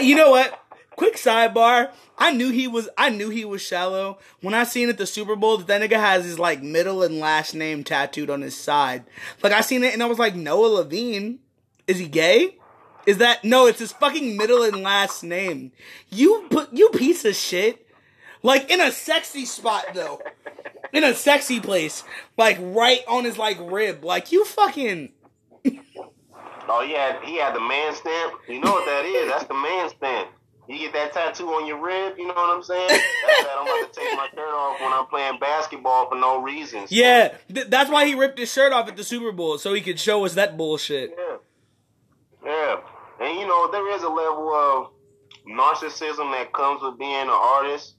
[0.00, 0.60] You know what?
[0.96, 1.90] Quick sidebar.
[2.18, 2.88] I knew he was.
[2.96, 5.96] I knew he was shallow when I seen at the Super Bowl that that nigga
[5.98, 9.04] has his like middle and last name tattooed on his side.
[9.42, 11.40] Like I seen it and I was like, Noah Levine,
[11.86, 12.58] is he gay?
[13.06, 13.66] Is that no?
[13.66, 15.72] It's his fucking middle and last name.
[16.10, 17.86] You put you piece of shit.
[18.42, 20.20] Like in a sexy spot though,
[20.92, 22.04] in a sexy place,
[22.36, 24.04] like right on his like rib.
[24.04, 25.12] Like you fucking.
[26.68, 28.34] Oh, he had he had the man stamp.
[28.48, 29.30] You know what that is?
[29.30, 30.30] That's the man stamp.
[30.68, 32.18] You get that tattoo on your rib.
[32.18, 32.88] You know what I'm saying?
[32.88, 33.00] That's
[33.44, 36.80] that I'm about to take my shirt off when I'm playing basketball for no reason.
[36.80, 39.74] So, Yeah, th- that's why he ripped his shirt off at the Super Bowl so
[39.74, 41.14] he could show us that bullshit.
[41.16, 41.35] Yeah.
[42.46, 42.76] Yeah.
[43.20, 44.90] And you know, there is a level of
[45.48, 47.94] narcissism that comes with being an artist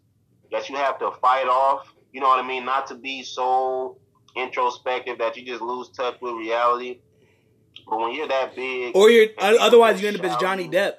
[0.52, 1.94] that you have to fight off.
[2.14, 2.66] You know what I mean?
[2.66, 3.98] Not to be so
[4.36, 7.00] introspective that you just lose touch with reality.
[7.90, 10.96] But when you're that big, Or you're otherwise you end up as Johnny Depp.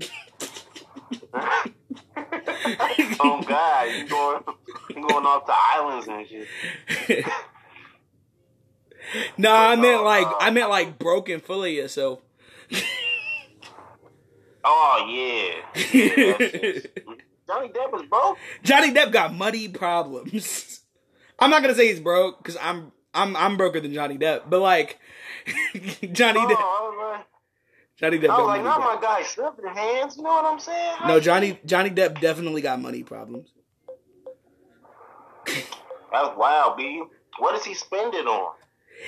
[3.20, 4.42] oh God, you going
[4.90, 7.24] you going off to islands and shit.
[9.38, 12.20] no, I meant uh, like uh, I meant like broken full of yourself.
[14.64, 15.82] Oh yeah.
[15.92, 16.80] yeah.
[17.48, 18.36] Johnny Depp is broke.
[18.62, 20.80] Johnny Depp got money problems.
[21.38, 24.60] I'm not gonna say he's broke because I'm I'm I'm broker than Johnny Depp, but
[24.60, 24.98] like
[26.12, 27.22] Johnny Oh, Depp, I
[27.96, 30.16] Johnny Depp I was like, not my guy slipping hands.
[30.16, 30.96] You know what I'm saying?
[30.98, 33.48] How No, Johnny Johnny Depp definitely got money problems.
[35.46, 37.02] That's wild, B.
[37.38, 38.54] What does he spend it on?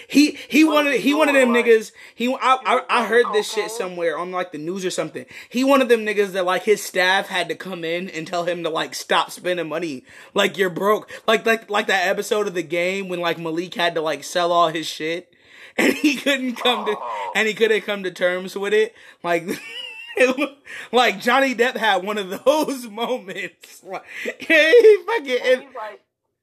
[0.08, 1.92] He he What wanted he he wanted them like- niggas.
[2.14, 5.26] He I, I I heard this shit somewhere on like the news or something.
[5.48, 8.62] He wanted them niggas that like his staff had to come in and tell him
[8.62, 10.04] to like stop spending money.
[10.34, 11.10] Like you're broke.
[11.26, 14.52] Like like like that episode of the game when like Malik had to like sell
[14.52, 15.34] all his shit
[15.76, 17.32] and he couldn't come to Oh.
[17.34, 18.94] and he couldn't come to terms with it.
[19.24, 19.44] Like
[20.16, 20.58] it
[20.92, 23.82] like Johnny Depp had one of those moments.
[23.82, 24.04] Like
[24.38, 26.00] he fucking And like,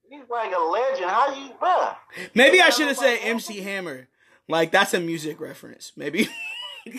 [0.10, 1.10] he's like a legend.
[1.10, 1.96] How you, bruh?
[2.34, 3.20] Maybe I should have said.
[3.22, 4.08] MC Hammer.
[4.48, 5.92] Like that's a music reference.
[5.96, 6.28] Maybe.
[6.86, 6.94] we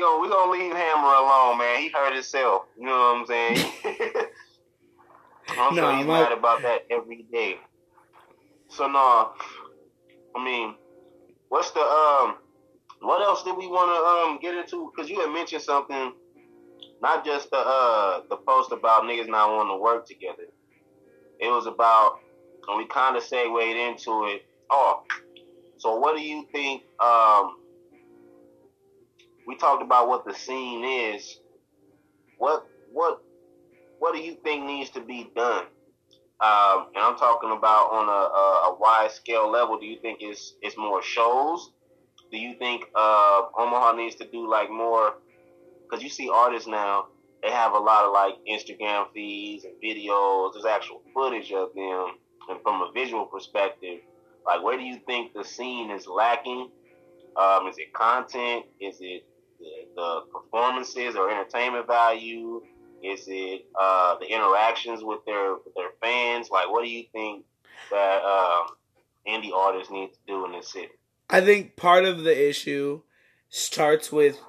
[0.00, 1.80] gonna we gonna leave Hammer alone, man.
[1.80, 2.62] He hurt himself.
[2.78, 3.72] You know what I'm saying?
[5.58, 7.58] I'm No, sure he's mad about that every day.
[8.68, 9.32] So no,
[10.34, 10.74] I mean,
[11.48, 12.36] what's the um,
[13.00, 14.90] what else did we want to um get into?
[14.94, 16.12] Because you had mentioned something,
[17.02, 20.44] not just the uh the post about niggas not wanting to work together.
[21.40, 22.20] It was about,
[22.68, 24.46] and we kind of segued into it.
[24.70, 25.02] Oh,
[25.78, 26.82] so what do you think?
[27.00, 27.56] Um,
[29.46, 31.40] we talked about what the scene is.
[32.38, 33.22] What what
[33.98, 35.64] what do you think needs to be done?
[36.40, 39.78] Um, and I'm talking about on a, a, a wide scale level.
[39.78, 41.72] Do you think it's it's more shows?
[42.30, 45.14] Do you think uh, Omaha needs to do like more?
[45.94, 47.06] Because you see artists now,
[47.40, 50.54] they have a lot of like Instagram feeds and videos.
[50.54, 52.16] There's actual footage of them
[52.48, 54.00] and from a visual perspective,
[54.44, 56.68] like where do you think the scene is lacking?
[57.36, 58.64] Um, is it content?
[58.80, 59.24] Is it
[59.60, 62.60] the, the performances or entertainment value?
[63.04, 66.50] Is it uh, the interactions with their with their fans?
[66.50, 67.44] Like, what do you think
[67.92, 68.66] that um,
[69.28, 70.88] indie artists need to do in this city?
[71.30, 73.02] I think part of the issue
[73.48, 74.40] starts with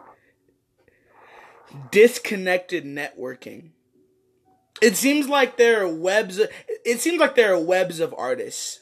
[1.92, 3.72] disconnected networking.
[4.82, 6.40] It seems like there are webs.
[6.86, 8.82] It seems like there are webs of artists,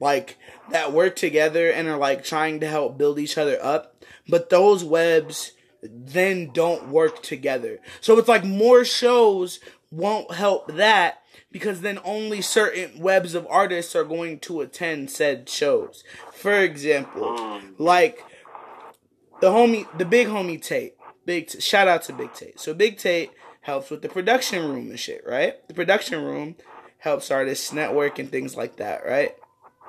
[0.00, 0.38] like
[0.70, 4.02] that work together and are like trying to help build each other up.
[4.28, 7.78] But those webs then don't work together.
[8.00, 13.94] So it's like more shows won't help that because then only certain webs of artists
[13.94, 16.02] are going to attend said shows.
[16.32, 17.74] For example, um.
[17.78, 18.24] like
[19.40, 20.96] the homie, the big homie Tate.
[21.24, 22.60] Big T- shout out to Big Tate.
[22.60, 23.30] So Big Tate
[23.62, 25.66] helps with the production room and shit, right?
[25.68, 26.56] The production room
[26.98, 29.34] helps artists network and things like that, right?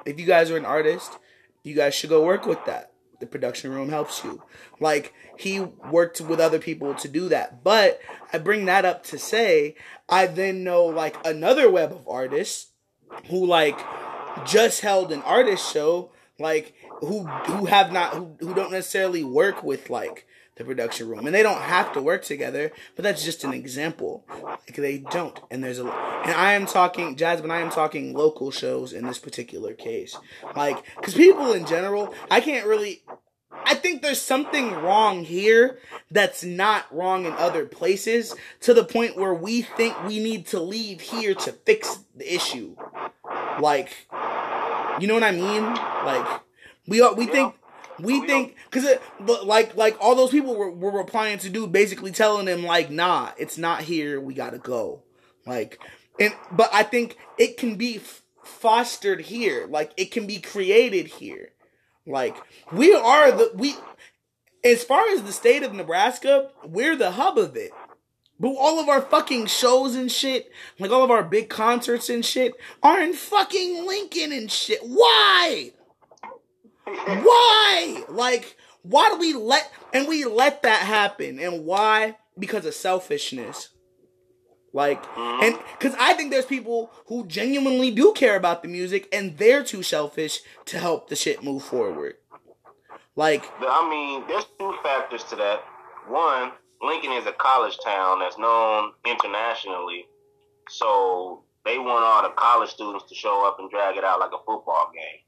[0.05, 1.17] If you guys are an artist,
[1.63, 2.91] you guys should go work with that.
[3.19, 4.43] The production room helps you.
[4.79, 7.63] Like he worked with other people to do that.
[7.63, 7.99] But
[8.31, 9.75] I bring that up to say
[10.07, 12.71] I then know like another web of artists
[13.29, 13.79] who like
[14.45, 19.63] just held an artist show like who who have not who, who don't necessarily work
[19.63, 23.43] with like the production room and they don't have to work together but that's just
[23.43, 27.69] an example like they don't and there's a and i am talking jasmine i am
[27.69, 30.17] talking local shows in this particular case
[30.55, 33.03] like because people in general i can't really
[33.67, 35.79] I think there's something wrong here
[36.11, 40.59] that's not wrong in other places to the point where we think we need to
[40.59, 42.75] leave here to fix the issue.
[43.59, 44.07] Like,
[44.99, 45.63] you know what I mean?
[45.63, 46.41] Like,
[46.87, 47.55] we are, we think
[47.99, 51.49] we oh, think because it but like like all those people were, were replying to
[51.49, 55.03] do basically telling him like nah it's not here we gotta go
[55.45, 55.79] like
[56.19, 61.07] and but i think it can be f- fostered here like it can be created
[61.07, 61.51] here
[62.05, 62.35] like
[62.71, 63.75] we are the we
[64.63, 67.71] as far as the state of nebraska we're the hub of it
[68.39, 72.25] but all of our fucking shows and shit, like all of our big concerts and
[72.25, 72.53] shit,
[72.83, 74.81] are in fucking Lincoln and shit.
[74.83, 75.71] Why?
[76.85, 78.03] Why?
[78.09, 81.39] Like, why do we let and we let that happen?
[81.39, 82.17] And why?
[82.37, 83.69] Because of selfishness.
[84.73, 85.43] Like, mm-hmm.
[85.43, 89.63] and because I think there's people who genuinely do care about the music and they're
[89.63, 92.15] too selfish to help the shit move forward.
[93.15, 95.63] Like, I mean, there's two factors to that.
[96.09, 100.05] One, Lincoln is a college town that's known internationally,
[100.69, 104.31] so they want all the college students to show up and drag it out like
[104.33, 105.24] a football game.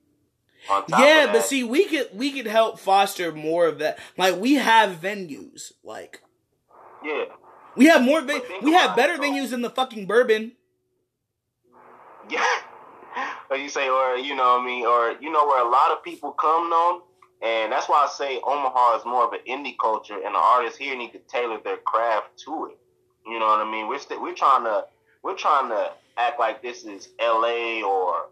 [0.88, 4.00] Yeah, but see, we could we could help foster more of that.
[4.18, 6.22] Like we have venues, like
[7.04, 7.26] yeah,
[7.76, 8.22] we have more.
[8.22, 10.54] Ve- we have better venues than the fucking bourbon.
[12.30, 12.44] Yeah,
[13.50, 15.92] or you say, or you know, what I mean, or you know, where a lot
[15.92, 17.02] of people come on,
[17.42, 20.78] and that's why I say Omaha is more of an indie culture, and the artists
[20.78, 22.78] here need to tailor their craft to it.
[23.26, 23.88] You know what I mean?
[23.88, 24.86] We're we st- we're trying to
[25.24, 27.84] we're trying to act like this is L.A.
[27.84, 28.30] or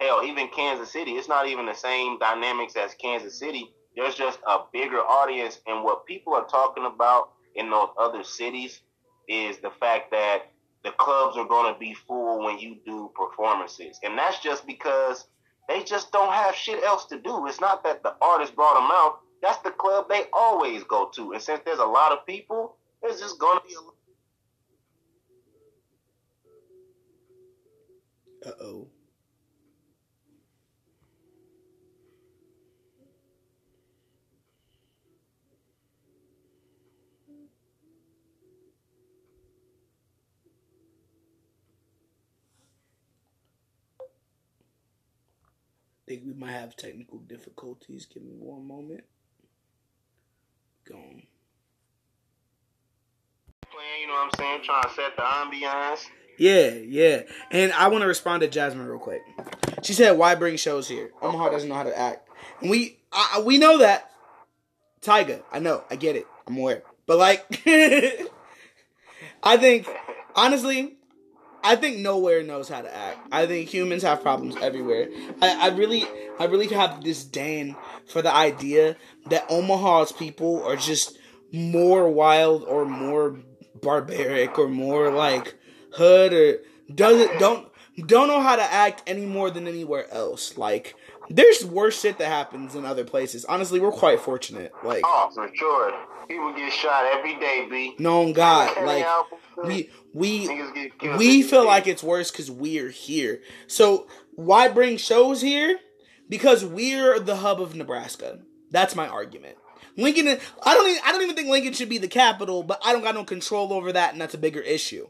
[0.00, 1.12] hell, even Kansas City.
[1.12, 3.70] It's not even the same dynamics as Kansas City.
[3.96, 8.80] There's just a bigger audience, and what people are talking about in those other cities
[9.28, 10.42] is the fact that
[10.84, 15.26] the clubs are going to be full when you do performances, and that's just because
[15.68, 17.46] they just don't have shit else to do.
[17.46, 19.20] It's not that the artist brought them out.
[19.42, 21.32] That's the club they always go to.
[21.32, 23.80] And since there's a lot of people, there's just going to be a.
[28.48, 28.88] Uh oh.
[46.08, 48.06] Think we might have technical difficulties.
[48.06, 49.04] Give me one moment.
[50.88, 51.22] Gone.
[53.70, 54.60] Playing, you know what I'm saying?
[54.64, 56.06] Trying to set the ambiance.
[56.38, 57.22] Yeah, yeah.
[57.50, 59.20] And I want to respond to Jasmine real quick.
[59.82, 61.10] She said, "Why bring shows here?
[61.20, 62.28] Omaha doesn't know how to act."
[62.62, 64.10] And we, I, we know that.
[65.02, 66.82] Tyga, I know, I get it, I'm aware.
[67.06, 69.88] But like, I think,
[70.34, 70.97] honestly,
[71.68, 73.28] I think nowhere knows how to act.
[73.30, 75.08] I think humans have problems everywhere.
[75.42, 76.04] I, I really,
[76.40, 78.96] I really have disdain for the idea
[79.26, 81.18] that Omaha's people are just
[81.52, 83.36] more wild or more
[83.82, 85.56] barbaric or more like
[85.92, 86.58] hood or
[86.94, 87.68] doesn't don't
[88.06, 90.56] don't know how to act any more than anywhere else.
[90.56, 90.94] Like,
[91.28, 93.44] there's worse shit that happens in other places.
[93.44, 94.72] Honestly, we're quite fortunate.
[94.82, 95.94] Like, oh, for sure.
[96.28, 97.94] People get shot every day, B.
[97.98, 99.06] No God, like
[99.64, 100.62] we we
[101.16, 103.40] we feel like it's worse because we're here.
[103.66, 105.78] So why bring shows here?
[106.28, 108.40] Because we're the hub of Nebraska.
[108.70, 109.56] That's my argument.
[109.96, 110.28] Lincoln,
[110.62, 113.02] I don't even, I don't even think Lincoln should be the capital, but I don't
[113.02, 115.08] got no control over that, and that's a bigger issue.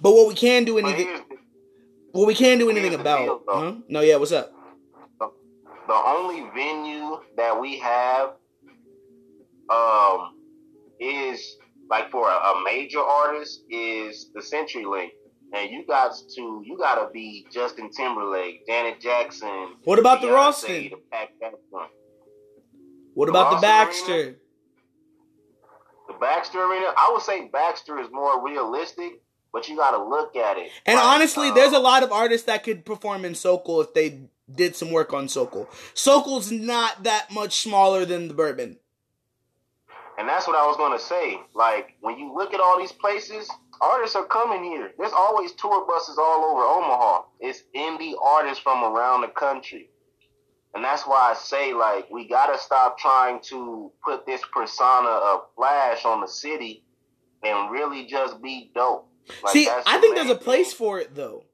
[0.00, 1.08] But what we can do anything,
[2.10, 3.74] what we can do anything about, deal, huh?
[3.88, 4.52] No, yeah, what's up?
[5.86, 8.34] The only venue that we have,
[9.70, 10.34] um,
[11.00, 11.56] is
[11.90, 15.10] like for a, a major artist is the CenturyLink.
[15.54, 19.74] And you got to you gotta be Justin Timberlake, Janet Jackson.
[19.84, 20.90] What about the Ralston?
[23.14, 24.12] What the about the Baxter?
[24.12, 24.34] Arena?
[26.08, 29.22] The Baxter Arena, I would say Baxter is more realistic,
[29.52, 30.70] but you got to look at it.
[30.86, 34.22] And honestly, um, there's a lot of artists that could perform in Sokol if they
[34.54, 35.68] did some work on Sokol.
[35.94, 38.78] Sokol's not that much smaller than the Bourbon.
[40.18, 41.40] And that's what I was gonna say.
[41.54, 43.50] Like when you look at all these places,
[43.80, 44.92] artists are coming here.
[44.96, 47.22] There's always tour buses all over Omaha.
[47.40, 49.90] It's indie artists from around the country.
[50.74, 55.42] And that's why I say like we gotta stop trying to put this persona of
[55.56, 56.84] Flash on the city
[57.42, 59.08] and really just be dope.
[59.42, 60.78] Like, See, I think there's a place thing.
[60.78, 61.44] for it though.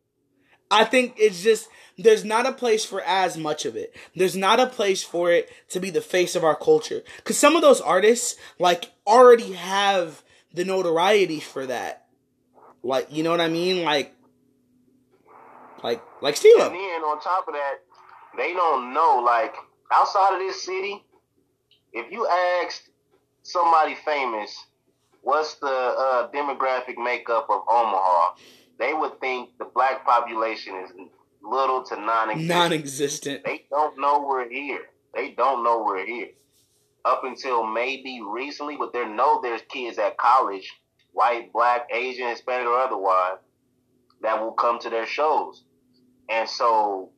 [0.71, 1.69] I think it's just
[1.99, 3.95] there's not a place for as much of it.
[4.15, 7.03] There's not a place for it to be the face of our culture.
[7.25, 10.23] Cause some of those artists, like, already have
[10.55, 12.07] the notoriety for that.
[12.83, 13.85] Like, you know what I mean?
[13.85, 14.15] Like,
[15.83, 16.67] like, like Stilo.
[16.67, 17.79] And then on top of that,
[18.37, 19.55] they don't know, like,
[19.93, 21.05] outside of this city,
[21.93, 22.27] if you
[22.63, 22.89] asked
[23.43, 24.57] somebody famous,
[25.23, 28.37] what's the uh, demographic makeup of Omaha?
[28.81, 30.91] They would think the black population is
[31.43, 32.49] little to non-existent.
[32.49, 33.45] Non-existent.
[33.45, 34.81] They don't know we're here.
[35.15, 36.31] They don't know we're here.
[37.05, 40.73] Up until maybe recently, but they know there's kids at college,
[41.13, 43.39] white, black, Asian, Hispanic, or otherwise,
[44.23, 45.65] that will come to their shows.
[46.31, 47.11] And so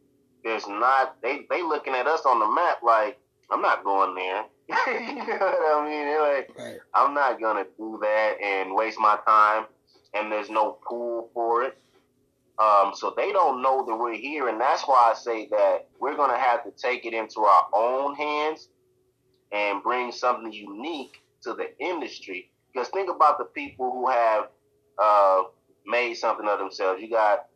[0.44, 3.18] there's not they they looking at us on the map like
[3.50, 4.44] I'm not going there.
[4.68, 6.06] you know what I mean?
[6.06, 6.78] They're like right.
[6.94, 9.66] I'm not gonna do that and waste my time.
[10.14, 11.78] And there's no pool for it.
[12.58, 16.14] Um, so they don't know that we're here, and that's why I say that we're
[16.30, 18.68] to have to take it into our own hands
[19.52, 22.50] and bring something unique to the industry.
[22.72, 24.48] Because think about the people who have
[25.02, 25.42] uh,
[25.86, 27.02] made something of themselves.
[27.02, 27.46] You got,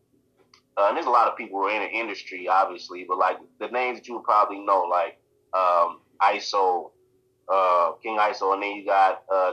[0.77, 3.37] uh, and there's a lot of people who are in the industry, obviously, but like
[3.61, 5.19] the names that you probably know, like
[5.55, 6.91] um, ISO,
[7.53, 9.53] uh, King ISO, and then you got uh,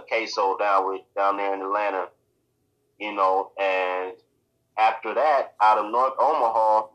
[0.60, 2.08] down with down there in Atlanta,
[3.04, 4.14] you know, and
[4.78, 6.88] after that, out of North Omaha,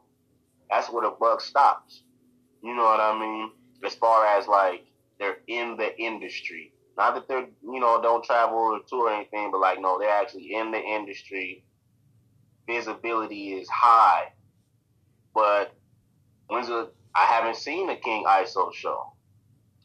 [0.71, 2.03] that's where the buck stops.
[2.63, 3.51] You know what I mean?
[3.85, 4.87] As far as like
[5.19, 6.73] they're in the industry.
[6.97, 10.09] Not that they're, you know, don't travel or tour or anything, but like, no, they're
[10.09, 11.63] actually in the industry.
[12.67, 14.33] Visibility is high.
[15.35, 15.75] But
[16.49, 19.13] when's a, I haven't seen a King ISO show.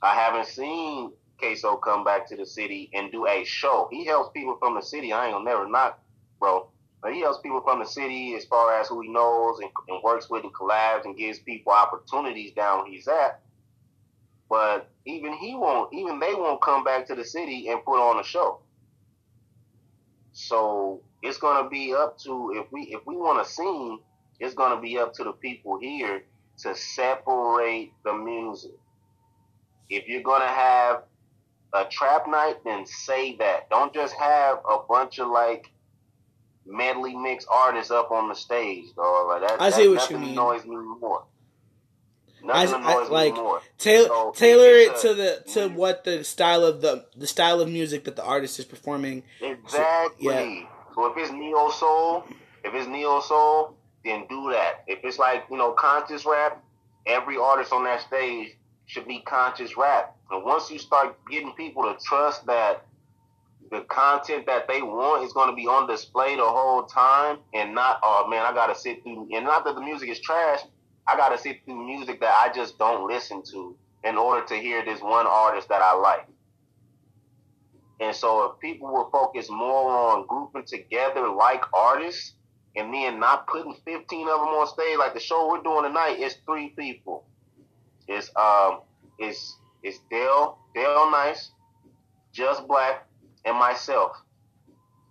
[0.01, 3.89] I haven't seen Queso come back to the city and do a show.
[3.91, 5.11] He helps people from the city.
[5.11, 5.99] I ain't gonna never knock,
[6.43, 6.67] bro.
[7.09, 10.29] He helps people from the city as far as who he knows and, and works
[10.29, 13.39] with and collabs and gives people opportunities down where he's at.
[14.49, 18.19] But even he won't, even they won't come back to the city and put on
[18.19, 18.59] a show.
[20.33, 23.99] So it's gonna be up to if we if we want to sing,
[24.41, 26.23] it's gonna be up to the people here
[26.59, 28.77] to separate the music.
[29.89, 31.03] If you're gonna have
[31.73, 33.69] a trap night, then say that.
[33.69, 35.72] Don't just have a bunch of like
[36.65, 39.27] medley mix artists up on the stage, dog.
[39.27, 40.31] Like that, I see what you mean.
[40.31, 41.25] Annoys me more.
[42.43, 43.35] Nothing I, I, like
[43.77, 47.69] tailor so, tailor it to the to what the style of the the style of
[47.69, 49.23] music that the artist is performing.
[49.41, 50.25] Exactly.
[50.25, 50.65] So, yeah.
[50.93, 52.25] so if it's neo soul,
[52.65, 54.83] if it's neo soul, then do that.
[54.87, 56.61] If it's like you know conscious rap,
[57.05, 58.57] every artist on that stage
[58.87, 60.13] should be conscious rap.
[60.29, 62.85] And once you start getting people to trust that
[63.73, 67.73] the content that they want is going to be on display the whole time and
[67.73, 70.59] not oh man i gotta sit through and not that the music is trash
[71.07, 74.83] i gotta sit through music that i just don't listen to in order to hear
[74.85, 76.27] this one artist that i like.
[77.99, 82.33] And so if people will focus more on grouping together like artists
[82.75, 86.19] and then not putting 15 of them on stage like the show we're doing tonight
[86.19, 87.25] is three people.
[88.07, 88.81] It's um
[89.19, 91.51] it's it's dale dale nice
[92.33, 93.07] just black
[93.45, 94.17] and myself.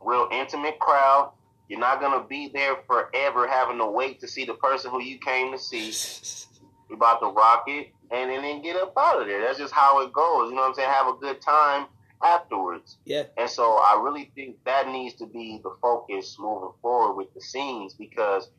[0.00, 1.32] Real intimate crowd.
[1.68, 5.18] You're not gonna be there forever having to wait to see the person who you
[5.18, 5.92] came to see.
[6.88, 9.40] You're about to rock it and, and then get up out of there.
[9.40, 10.50] That's just how it goes.
[10.50, 10.90] You know what I'm saying?
[10.90, 11.86] Have a good time
[12.22, 12.98] afterwards.
[13.04, 13.24] Yeah.
[13.36, 17.40] And so I really think that needs to be the focus moving forward with the
[17.40, 18.50] scenes because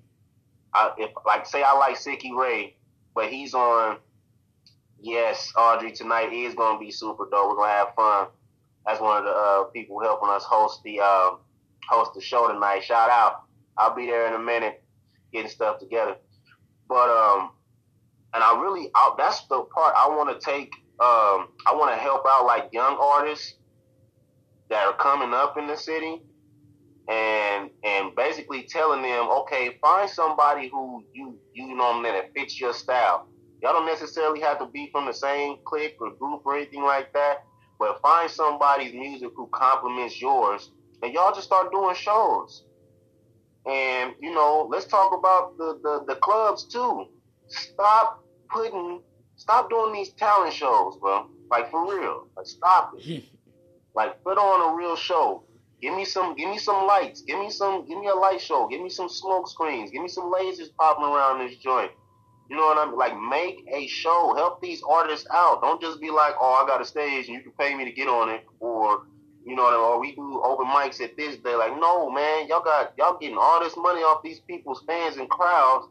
[0.73, 2.75] I, if like say I like Sicky Ray,
[3.13, 3.97] but he's on.
[4.99, 7.49] Yes, Audrey, tonight is gonna be super dope.
[7.49, 8.27] We're gonna have fun.
[8.85, 11.39] That's one of the uh, people helping us host the um,
[11.89, 12.83] host the show tonight.
[12.83, 13.43] Shout out!
[13.77, 14.83] I'll be there in a minute,
[15.31, 16.15] getting stuff together.
[16.87, 17.51] But um,
[18.33, 20.73] and I really, I, that's the part I want to take.
[20.99, 23.55] Um, I want to help out like young artists
[24.69, 26.21] that are coming up in the city,
[27.07, 32.73] and and basically telling them, okay, find somebody who you you know that fits your
[32.73, 33.27] style.
[33.61, 37.13] Y'all don't necessarily have to be from the same clique or group or anything like
[37.13, 37.45] that,
[37.79, 40.71] but find somebody's music who complements yours,
[41.01, 42.63] and y'all just start doing shows.
[43.65, 47.07] And you know, let's talk about the the, the clubs too.
[47.47, 49.01] Stop putting,
[49.35, 51.27] stop doing these talent shows, bro.
[51.49, 53.05] Like for real, like stop it.
[53.05, 53.25] Hmm.
[53.95, 55.43] like put on a real show.
[55.81, 57.23] Give me some, give me some lights.
[57.23, 58.67] Give me some, give me a light show.
[58.69, 59.91] Give me some smoke screens.
[59.91, 61.91] Give me some lasers popping around this joint.
[62.53, 62.99] You know what I mean?
[62.99, 64.35] Like make a show.
[64.37, 65.63] Help these artists out.
[65.63, 67.91] Don't just be like, oh, I got a stage and you can pay me to
[67.91, 69.07] get on it, or
[69.43, 69.85] you know what I mean?
[69.85, 71.55] Or we do open mics at this day.
[71.55, 75.27] Like, no, man, y'all got y'all getting all this money off these people's fans and
[75.31, 75.87] crowds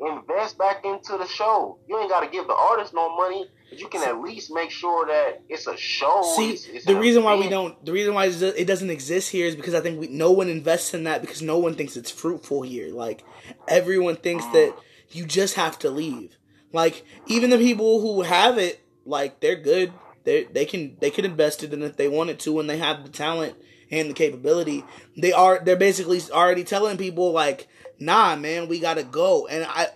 [0.00, 1.78] invest back into the show.
[1.88, 4.72] You ain't got to give the artist no money, but you can at least make
[4.72, 6.22] sure that it's a show.
[6.36, 9.46] See, it's, it's the reason why we don't, the reason why it doesn't exist here
[9.46, 12.10] is because I think we, no one invests in that because no one thinks it's
[12.10, 12.92] fruitful here.
[12.92, 13.22] Like
[13.68, 14.52] everyone thinks mm.
[14.54, 14.74] that
[15.14, 16.36] you just have to leave.
[16.72, 19.92] Like even the people who have it, like they're good.
[20.24, 23.02] They they can they can invest it in if they wanted to and they have
[23.02, 23.56] the talent
[23.90, 24.84] and the capability.
[25.16, 27.68] They are they're basically already telling people like
[28.02, 29.46] nah, man, we gotta go.
[29.46, 29.88] And I,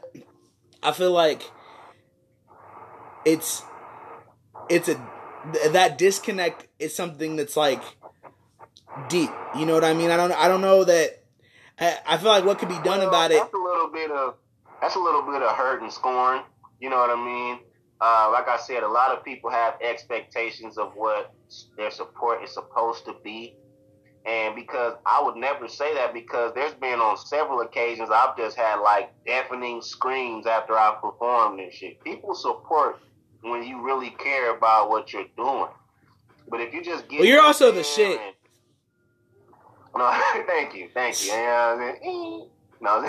[0.83, 1.51] I feel like
[3.25, 3.63] it's,
[4.69, 5.01] it's a
[5.71, 7.83] that disconnect is something that's like
[9.09, 9.31] deep.
[9.57, 10.11] You know what I mean?
[10.11, 11.23] I don't, I don't know that.
[11.79, 13.39] I, I feel like what could be done about it.
[13.39, 14.35] That's a little bit of
[14.81, 16.43] that's a little bit of hurt and scorn.
[16.81, 17.59] You know what I mean?
[18.01, 21.33] Uh, like I said, a lot of people have expectations of what
[21.77, 23.55] their support is supposed to be.
[24.27, 28.57] And because I would never say that because there's been on several occasions I've just
[28.57, 32.03] had like deafening screams after I've performed and shit.
[32.03, 32.99] People support
[33.43, 35.69] when you really care about what you're doing.
[36.49, 38.21] But if you just get Well you're also the shit.
[38.21, 38.35] And,
[39.97, 41.33] no, thank you, thank you.
[42.79, 43.09] You know no,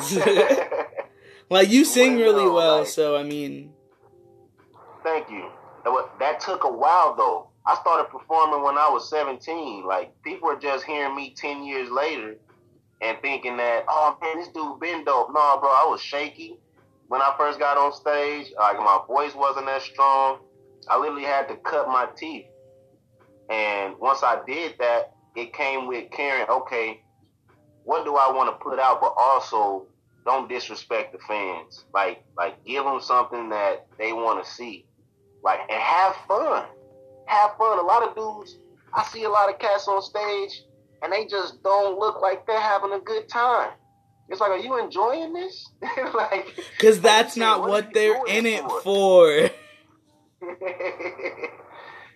[1.49, 3.73] like you sing really well, like, so I mean
[5.03, 5.49] Thank you.
[6.19, 9.85] That took a while though I started performing when I was 17.
[9.85, 12.37] Like people are just hearing me 10 years later
[13.01, 15.27] and thinking that, oh man, this dude been dope.
[15.33, 16.57] No, bro, I was shaky
[17.07, 18.53] when I first got on stage.
[18.57, 20.39] Like my voice wasn't that strong.
[20.89, 22.45] I literally had to cut my teeth.
[23.49, 27.01] And once I did that, it came with caring, okay,
[27.83, 29.87] what do I want to put out, but also
[30.27, 31.85] don't disrespect the fans.
[31.93, 34.85] Like, like give them something that they want to see.
[35.43, 36.65] Like, and have fun
[37.27, 37.79] have fun.
[37.79, 38.57] A lot of dudes,
[38.93, 40.63] I see a lot of cats on stage,
[41.03, 43.71] and they just don't look like they're having a good time.
[44.29, 45.69] It's like, are you enjoying this?
[46.13, 49.27] like, because that's not what, what they're in it for.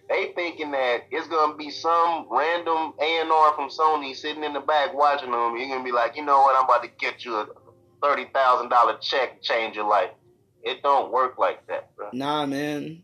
[0.09, 4.51] they thinking that it's gonna be some random A and R from Sony sitting in
[4.53, 5.55] the back watching them.
[5.55, 6.55] You're gonna be like, you know what?
[6.55, 7.47] I'm about to get you a
[8.01, 10.11] thirty thousand dollar check, change your life.
[10.63, 12.09] It don't work like that, bro.
[12.13, 13.01] Nah, man.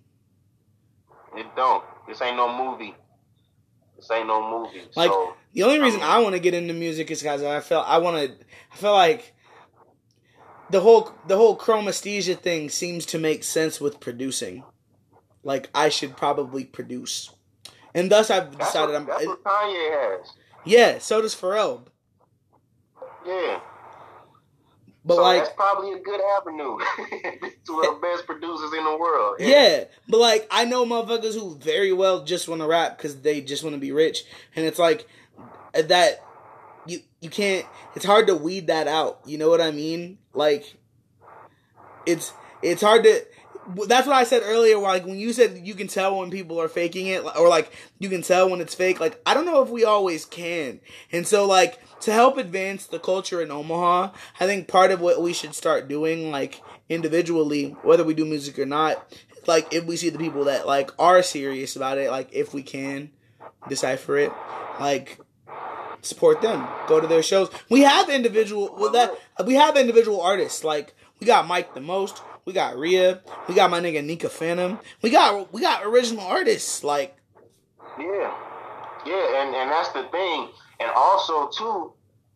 [1.36, 1.84] It don't.
[2.08, 2.96] This ain't no movie.
[3.96, 4.84] This ain't no movie.
[4.96, 7.44] Like so, the only reason I, mean, I want to get into music is because
[7.44, 8.46] I felt I want to.
[8.72, 9.34] I feel like
[10.70, 14.64] the whole the whole chromesthesia thing seems to make sense with producing.
[15.44, 17.32] Like I should probably produce,
[17.94, 19.06] and thus I've decided what, I'm.
[19.08, 20.34] That's what Kanye has.
[20.66, 21.84] Yeah, so does Pharrell.
[23.26, 23.60] Yeah.
[25.08, 26.78] But so like that's probably a good avenue
[27.40, 29.38] to the best producers in the world.
[29.40, 29.48] Yeah.
[29.48, 29.84] yeah.
[30.10, 33.64] but like I know motherfuckers who very well just want to rap because they just
[33.64, 35.08] want to be rich, and it's like
[35.74, 36.22] that.
[36.86, 37.66] You you can't.
[37.96, 39.22] It's hard to weed that out.
[39.26, 40.18] You know what I mean?
[40.34, 40.76] Like,
[42.06, 43.26] it's it's hard to
[43.88, 44.78] that's what I said earlier.
[44.78, 48.10] Like when you said you can tell when people are faking it, or like you
[48.10, 49.00] can tell when it's fake.
[49.00, 50.80] Like I don't know if we always can.
[51.12, 55.22] And so like to help advance the culture in Omaha, I think part of what
[55.22, 59.16] we should start doing, like individually, whether we do music or not,
[59.46, 62.64] like if we see the people that like are serious about it, like if we
[62.64, 63.12] can
[63.68, 64.32] decipher it,
[64.80, 65.20] like
[66.02, 66.68] support them.
[66.88, 67.50] Go to their shows.
[67.70, 69.14] We have individual well that
[69.46, 73.20] we have individual artists like we got Mike the Most, we got Rhea,
[73.50, 74.80] we got my nigga Nika Phantom.
[75.02, 77.14] We got we got original artists like
[78.00, 78.34] Yeah.
[79.06, 80.48] Yeah, and, and that's the thing.
[80.80, 81.92] And also too,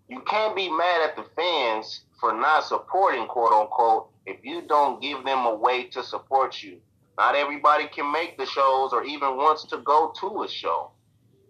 [0.09, 5.01] you can't be mad at the fans for not supporting quote unquote if you don't
[5.01, 6.79] give them a way to support you.
[7.17, 10.91] Not everybody can make the shows or even wants to go to a show.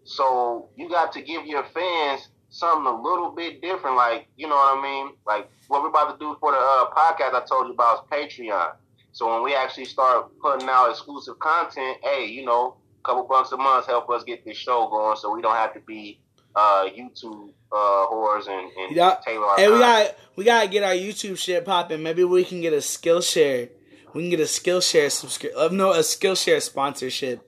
[0.04, 4.56] So you got to give your fans something a little bit different, like you know
[4.56, 7.68] what I mean, like what we're about to do for the uh, podcast I told
[7.68, 8.74] you about is Patreon.
[9.14, 13.52] So when we actually start putting out exclusive content, hey, you know, a couple bucks
[13.52, 16.20] a month help us get this show going, so we don't have to be
[16.56, 19.18] uh, YouTube uh, whores and, and Yeah.
[19.28, 22.04] our Hey, we got we gotta get our YouTube shit popping.
[22.04, 23.70] Maybe we can get a Skillshare.
[24.14, 25.60] We can get a Skillshare subscription.
[25.60, 27.48] Uh, no, a Skillshare sponsorship.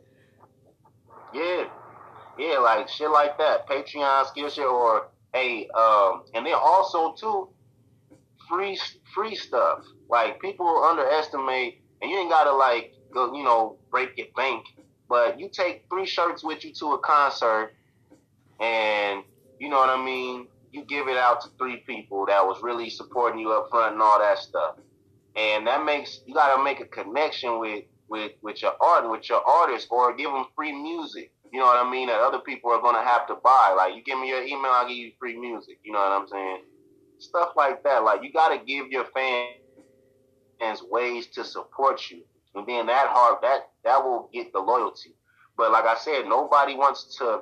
[1.33, 1.65] Yeah,
[2.37, 3.67] yeah, like shit like that.
[3.67, 7.49] Patreon, Skillshare, or hey, um, and then also too,
[8.49, 8.79] free
[9.13, 9.83] free stuff.
[10.09, 14.65] Like people underestimate, and you ain't gotta like go, you know, break your bank,
[15.09, 17.73] but you take three shirts with you to a concert,
[18.59, 19.23] and
[19.59, 20.47] you know what I mean.
[20.71, 24.01] You give it out to three people that was really supporting you up front and
[24.01, 24.77] all that stuff,
[25.35, 29.47] and that makes you gotta make a connection with with with your art with your
[29.47, 31.32] artist or give them free music.
[31.53, 32.07] You know what I mean?
[32.07, 33.75] That other people are gonna have to buy.
[33.77, 35.77] Like you give me your email, I'll give you free music.
[35.83, 36.63] You know what I'm saying?
[37.19, 38.03] Stuff like that.
[38.03, 42.23] Like you gotta give your fans ways to support you,
[42.55, 45.15] and being that hard that that will get the loyalty.
[45.55, 47.41] But like I said, nobody wants to.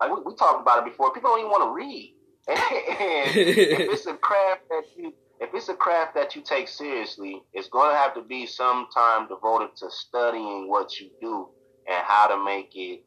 [0.00, 1.12] Like we, we talked about it before.
[1.12, 2.16] People don't even want to read.
[2.48, 7.40] and if it's a craft that you if it's a craft that you take seriously,
[7.52, 11.48] it's going to have to be some time devoted to studying what you do
[11.88, 13.04] and how to make it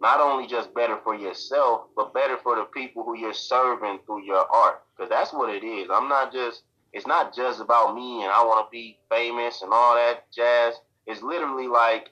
[0.00, 4.24] not only just better for yourself, but better for the people who you're serving through
[4.24, 4.82] your art.
[4.96, 5.88] Because that's what it is.
[5.92, 9.72] I'm not just, it's not just about me and I want to be famous and
[9.72, 10.74] all that jazz.
[11.06, 12.10] It's literally like,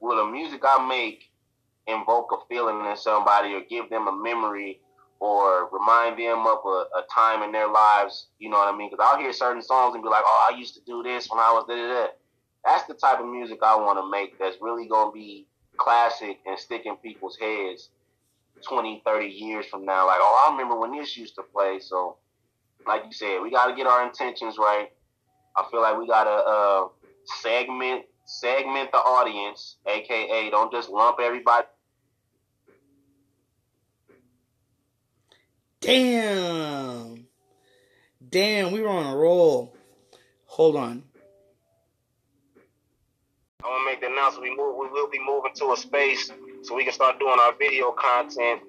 [0.00, 1.30] will the music I make
[1.86, 4.80] invoke a feeling in somebody or give them a memory
[5.18, 8.26] or remind them of a, a time in their lives?
[8.38, 8.90] You know what I mean?
[8.90, 11.40] Because I'll hear certain songs and be like, oh, I used to do this when
[11.40, 12.06] I was da da da.
[12.62, 15.46] That's the type of music I want to make that's really going to be
[15.76, 17.90] classic and stick in people's heads
[18.68, 20.06] 20, 30 years from now.
[20.06, 21.78] Like, oh, I remember when this used to play.
[21.80, 22.16] So,
[22.86, 24.88] like you said, we got to get our intentions right.
[25.56, 26.88] I feel like we got to uh,
[27.40, 31.66] segment segment the audience, aka don't just lump everybody.
[35.80, 37.26] Damn.
[38.28, 39.74] Damn, we were on a roll.
[40.46, 41.04] Hold on.
[43.66, 44.44] I want to make the announcement.
[44.44, 44.76] We move.
[44.78, 46.30] We will be moving to a space
[46.62, 48.60] so we can start doing our video content.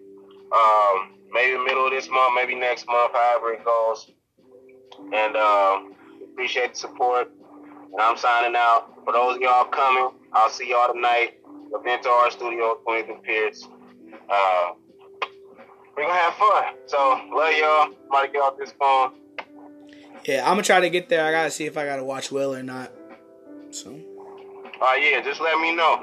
[0.51, 4.09] Um, maybe middle of this month, maybe next month, however it goes.
[5.13, 5.93] And um,
[6.33, 7.31] appreciate the support.
[7.91, 8.89] And I'm signing out.
[9.05, 11.37] For those of y'all coming, I'll see y'all tonight.
[11.79, 13.67] Event to our studio, 20th and Pierce.
[14.29, 14.71] Uh,
[15.95, 16.63] we're gonna have fun.
[16.87, 17.93] So love y'all.
[18.01, 19.13] Somebody get off this phone.
[20.25, 21.23] Yeah, I'm gonna try to get there.
[21.23, 22.91] I gotta see if I gotta watch Will or not.
[23.69, 24.16] So.
[24.81, 25.95] Uh, yeah, just let me know.